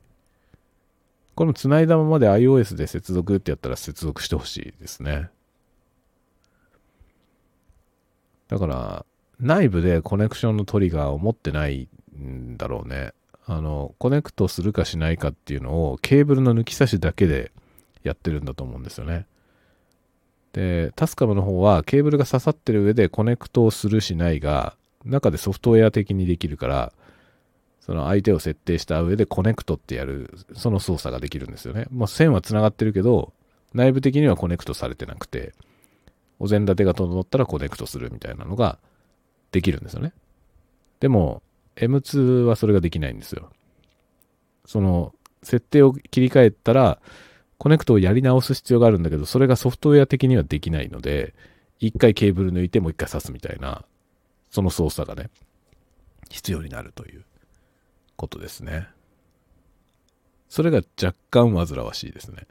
[1.34, 5.30] この繋いだままで iOS で接続ってやったら接続してほしいですね。
[8.48, 9.06] だから、
[9.40, 13.12] 内部でコネクションのトリガーを持ってないんだろうね。
[13.46, 17.52] あの、コネクトするかしないかっていうのをケーブルの抜き差しだけで
[18.02, 19.26] やってるんだと思うんですよね。
[20.52, 26.92] で、 TASCAM の方はケーブルが刺さってる上でコネクトをするしないが、中でソフトウェア的にできるから、
[27.80, 31.86] その相手を設定した上でコネクトってやる、その操作ができるんですよね。
[31.90, 33.32] もう線は繋がってるけど、
[33.74, 35.52] 内部的にはコネクトされてなくて、
[36.38, 38.78] お膳立てが整ったらコネクトするみたいなのが
[39.52, 40.12] できるんですよね。
[41.00, 41.42] でも、
[41.76, 43.50] M2 はそれができないんですよ。
[44.64, 47.00] その、設定を切り替えたら、
[47.58, 51.34] コネクトをやり直す必要があるんだけど、それがソフトウェア的にはできないので、
[51.78, 53.84] 一回ケーブル抜いてもう一回挿すみたいな、
[54.50, 55.30] その操作がね、
[56.30, 57.24] 必要になるという
[58.16, 58.88] ことですね。
[60.48, 62.46] それが若干煩わしいですね。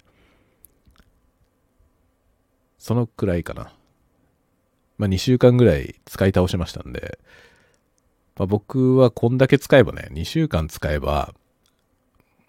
[2.84, 3.71] そのくらいかな。
[4.97, 7.17] まあ、2週間ぐらい使い倒しましたんで、
[8.36, 11.34] まあ、僕はこんだけ使えばね、2週間使えば、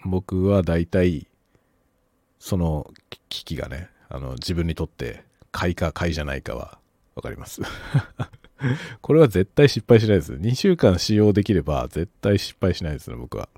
[0.04, 1.28] 僕は大体、
[2.40, 2.90] その
[3.28, 5.22] 機器がね、あの、自分にとって
[5.52, 6.78] 買いか買いじゃないかは
[7.14, 7.62] わかります
[9.02, 10.32] これは絶対失敗しないです。
[10.32, 13.48] 2週間使用できれば絶対失敗しないですね、僕は。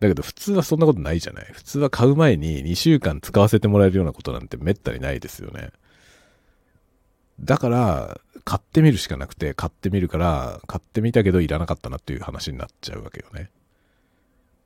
[0.00, 1.48] だけど普通はそんなことないじゃない。
[1.52, 5.70] 普通は買う前に2週間使わせてもらえるようなことなんてめったにないですよね。
[7.40, 13.50] だから、買ってみるしかなくて、買ってみるから、買ってみたけどいらなかったなっていう話になっちゃうわけよね。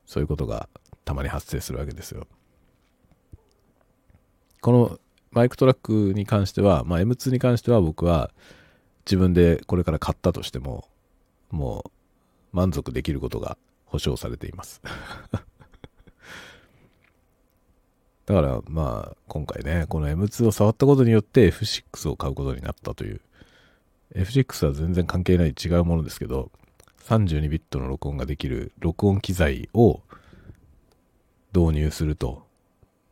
[0.05, 0.69] そういうことが
[1.05, 2.27] たまに発生するわけですよ。
[4.61, 4.99] この
[5.31, 8.31] マイクトラックに関しては、まあ、M2 に関しては僕は
[9.05, 10.87] 自分でこれから買ったとしても、
[11.51, 11.91] も
[12.53, 13.57] う満足できることが
[13.93, 14.81] 保証されています
[18.25, 23.21] だからまあ今回ね、この M2 を触ったことによって F6 を買うことになったという。
[24.15, 26.49] F6 は全然関係ない違うものですけど、
[27.05, 30.01] 32ビットの録音ができる録音機材を
[31.53, 32.47] 導入すると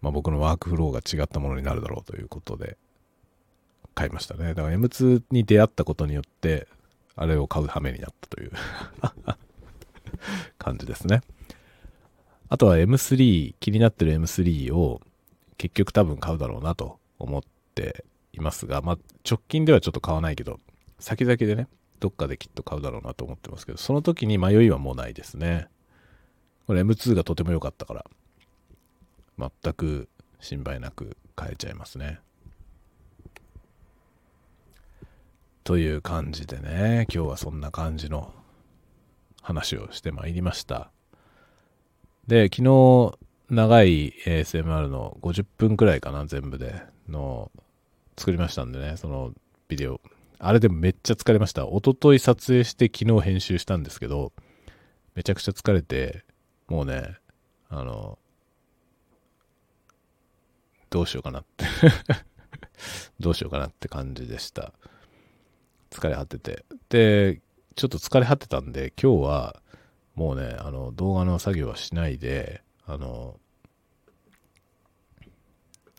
[0.01, 2.77] まあ、僕のワークフローが違ったものになるだろうということで
[3.93, 4.53] 買いましたね。
[4.53, 6.67] だから M2 に出会ったことによって、
[7.15, 8.51] あれを買う羽目になったという
[10.57, 11.21] 感じですね。
[12.49, 15.01] あとは M3、気になってる M3 を
[15.57, 17.41] 結局多分買うだろうなと思っ
[17.75, 18.03] て
[18.33, 18.97] いますが、まあ、
[19.29, 20.59] 直近ではちょっと買わないけど、
[20.99, 21.67] 先々でね、
[21.99, 25.67] どっかできっと買うだろうなと思ってますけど、その時に迷いはもうないですね。
[26.67, 28.05] これ M2 がとても良かったから、
[29.37, 30.09] 全く
[30.39, 32.19] 心配なく買えちゃいますね。
[35.63, 38.33] という感じでね、今日はそんな感じの
[39.41, 40.91] 話をしてまいりました。
[42.27, 43.17] で、昨日
[43.49, 47.51] 長い ASMR の50分くらいかな、全部での
[48.17, 49.33] 作りましたんでね、その
[49.67, 49.99] ビデオ。
[50.39, 51.63] あれでもめっちゃ疲れました。
[51.65, 54.31] 一昨日撮影して昨日編集したんですけど、
[55.15, 56.23] めちゃくちゃ疲れて、
[56.67, 57.15] もうね、
[57.69, 58.17] あの、
[60.89, 61.65] どうしようかなって
[63.19, 64.73] どうしようかなって感じでした。
[65.89, 66.65] 疲れ果てて。
[66.89, 67.41] で、
[67.75, 69.61] ちょっと疲れ果てたんで、今日は
[70.15, 73.39] もうね、あの、動画の作業はしないで、あの、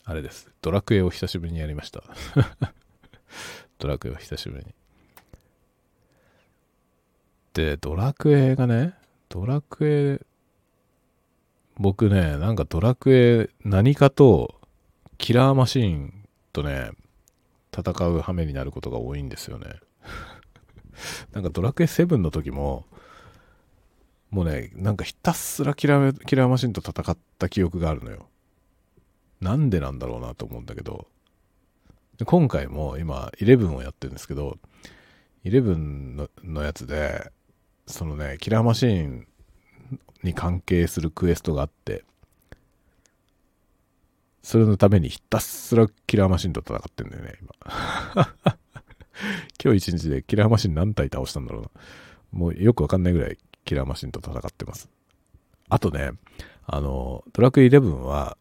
[0.04, 0.50] あれです。
[0.60, 2.02] ドラクエを久しぶりにやりました。
[3.78, 4.74] ドラクエを久しぶりに。
[7.54, 8.94] で、ドラクエがね、
[9.28, 10.20] ドラクエ、
[11.76, 14.60] 僕ね、なんかドラクエ何かと
[15.18, 16.90] キラーマシーンとね、
[17.74, 19.80] 戦う羽目になることが多いんですよね。
[21.32, 22.86] なんかドラクエ7の時も、
[24.30, 28.28] もうね、なんかひたすらキラーキラーマシンと戦った記憶があるのよ。
[29.40, 31.06] なんでなんだろうなと思うんだけど、
[32.24, 34.58] 今回も今11をやってるんですけど、
[35.44, 37.30] 11ののやつで、
[37.86, 39.26] そのね、キラーマシン
[40.22, 42.04] に関係するクエストがあって、
[44.42, 47.52] それのためにひたすらキラーマシンと戦ってんだよね、今。
[49.62, 51.70] 今日一日でキラーマシン何体倒したんだろうな。
[52.32, 54.88] もうよくわかんないぐらいキラーマシンと戦ってます。
[55.68, 56.12] あとね、
[56.66, 58.36] あの、ドラクエ11は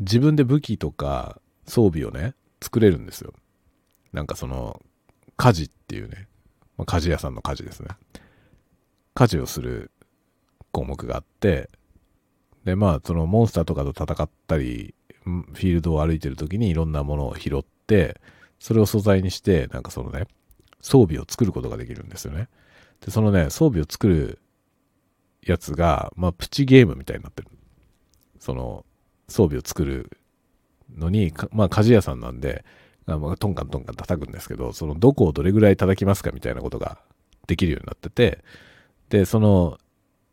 [0.00, 3.34] 自分で武器とか装備をね、作れるんですよ。
[4.12, 4.82] なんかその、
[5.36, 6.28] 家事っていうね、
[6.78, 7.88] まあ、鍛冶屋さんの家事ですね。
[9.14, 9.90] 家事をする
[10.72, 11.70] 項目があって、
[12.64, 18.20] で、まあ、そのモンスターとかと戦ったり、フィールドを歩いてる時にいろんなものを拾って、
[18.58, 20.26] それを素材にして、なんかそのね、
[20.80, 22.48] 装備を作ることができるんですよね。
[23.04, 24.38] で、そのね、装備を作る
[25.42, 27.48] やつが、まあ、プチゲームみたいになってる。
[28.38, 28.84] その、
[29.28, 30.18] 装備を作る
[30.96, 32.64] のに、まあ、鍛冶屋さんなんで、
[33.06, 36.98] まあ、トンカントンカン叩くんですけど、その、どこをどれぐらい叩きますかみたいなことが
[37.46, 38.44] できるようになってて、
[39.08, 39.78] で、その、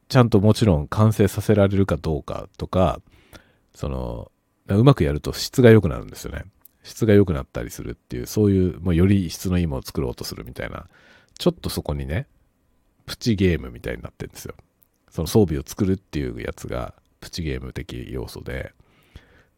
[0.10, 3.00] ちゃんともちろん完成させられるかどうかとか、
[3.76, 4.32] その、
[4.68, 6.46] うまくやると質が良くなるんですよね。
[6.84, 10.88] 質が良くなったりするっていう、そういう、もうより質のいいものを作ろうとするみたいな、
[11.38, 12.28] ちょっとそこにね、
[13.06, 14.56] プチゲームみたいになってるんですよ。
[15.10, 18.74] その装備を作るっていうやつが、プチゲーム的要素で、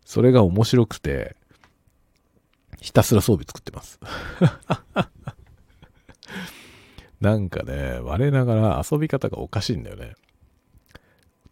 [0.06, 1.36] それが面白くて、
[2.80, 4.00] ひたすら装備作ってます。
[7.22, 10.14] なんかね、我ながら遊び方がおかしいんだよね。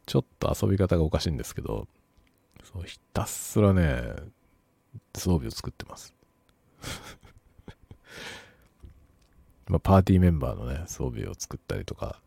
[0.06, 1.88] ちょっと遊び方がおかしいんですけど、
[2.64, 4.04] そうひたすらね、
[5.16, 6.14] 装備を作ってます。
[9.68, 12.20] まあ、パーティーメンバーのね、装備を作ったりとか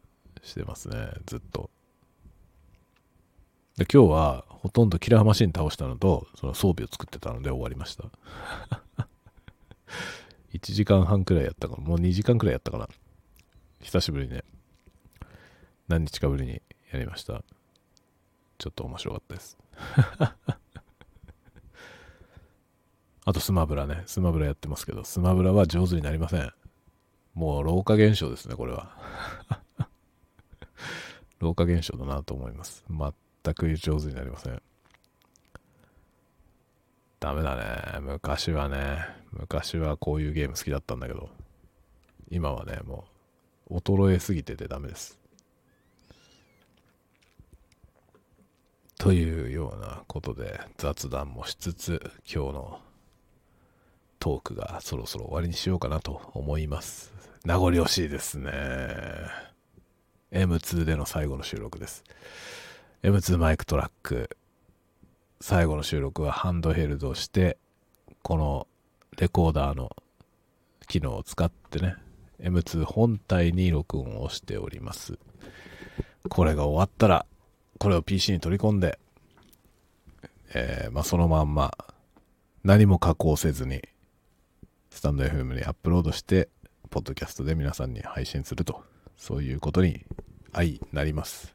[0.43, 1.71] してますね、ずっと。
[3.77, 8.05] で、今日はほとんどキラーマシン倒したのと、その装備を作ってたので終わりました。
[10.55, 11.85] 1時間半くらいやったかな。
[11.85, 12.89] もう2時間くらいやったかな。
[13.81, 14.45] 久しぶりにね。
[15.89, 17.45] 何日かぶりにやりました。
[18.59, 19.59] ちょっと面白かったです。
[23.29, 24.05] あとスマブラね。
[24.07, 26.53] スマブラやってますけど、スマブラは上手になりません。
[27.35, 28.97] もう老化現象ですね、これは。
[31.41, 32.85] 老化現象だなと思います。
[32.89, 34.63] 全く上手になりません。
[37.19, 37.99] ダメだね。
[38.01, 41.29] 昔はね、昔はこういうゲーム好きだったんだけど、
[42.31, 43.07] 今はね、も
[43.71, 45.19] う衰えすぎててダメです。
[48.99, 52.86] というようなことで雑談もしつつ今日の
[54.19, 57.13] トークがそろそろ終わりにしようかなと思います。
[57.45, 58.53] 名残惜しいですね。
[60.33, 62.05] M2 での最後の収録です。
[63.03, 64.37] M2 マイクトラック。
[65.41, 67.59] 最後の収録はハンドヘルドして、
[68.23, 68.67] この
[69.19, 69.95] レコーダーの
[70.89, 71.95] 機能を使ってね、
[72.41, 75.19] M2 本体に録音をしております。
[76.29, 77.27] これが終わったら、
[77.79, 78.99] これを PC に取り込んで、
[80.55, 81.77] えー、まあ、そのまんま、
[82.65, 83.83] 何も加工せずに、
[84.97, 86.49] スタンド FM にアップロードして、
[86.89, 88.83] ポッドキャストで皆さんに配信すると、
[89.19, 90.07] そういうことに
[90.55, 91.55] 相なります。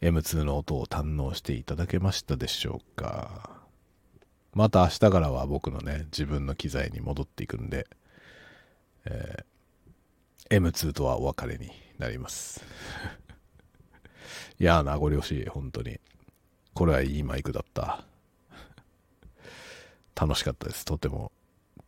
[0.00, 3.60] M2 の音を堪能していただけましたでしょうか
[4.54, 7.86] また明日からは僕のね、自分の機材に戻っていくんで、
[9.04, 12.64] えー、M2 とはお別れになります。
[14.58, 16.00] いやー、名残惜しい、本当に。
[16.72, 18.06] これはいいマイクだった。
[20.18, 20.86] 楽しかったです。
[20.86, 21.32] とても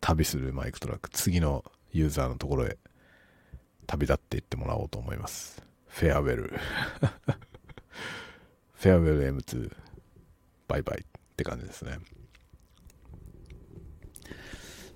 [0.04, 1.08] 旅するマイクトラック。
[1.08, 2.76] 次のユーザーのところへ
[3.86, 5.62] 旅立っていってもらおうと思います。
[5.86, 6.52] フェアウェル。
[8.74, 9.74] フェアウェル M2。
[10.68, 11.04] バイバイっ
[11.38, 12.00] て感じですね。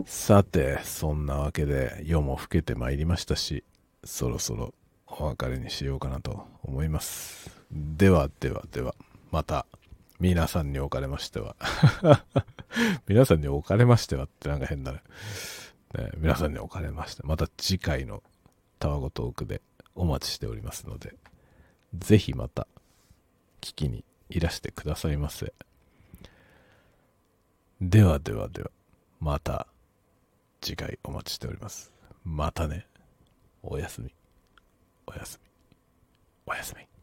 [0.04, 3.64] さて、そんなわけで夜も更けてまいりましたし、
[4.04, 4.74] そろそろ
[5.06, 7.50] お別れにしようかなと思います。
[7.70, 8.94] ではではでは、
[9.30, 9.64] また
[10.20, 11.54] 皆さんにおかれましては
[13.06, 15.02] 皆さんにおかれましてはってなんか変だね。
[15.94, 18.22] ね皆さんにおかれまして、また次回の
[18.78, 19.62] タワゴトークで
[19.94, 21.14] お待ちしておりますので、
[21.94, 22.66] ぜひまた
[23.60, 25.52] 聞きにいらしてくださいませ。
[27.80, 28.70] ではではでは、
[29.20, 29.66] また
[30.60, 31.92] 次回お待ちしております。
[32.24, 32.86] またね。
[33.62, 34.12] おやすみ。
[35.06, 35.48] おやすみ。
[36.46, 36.97] おやすみ。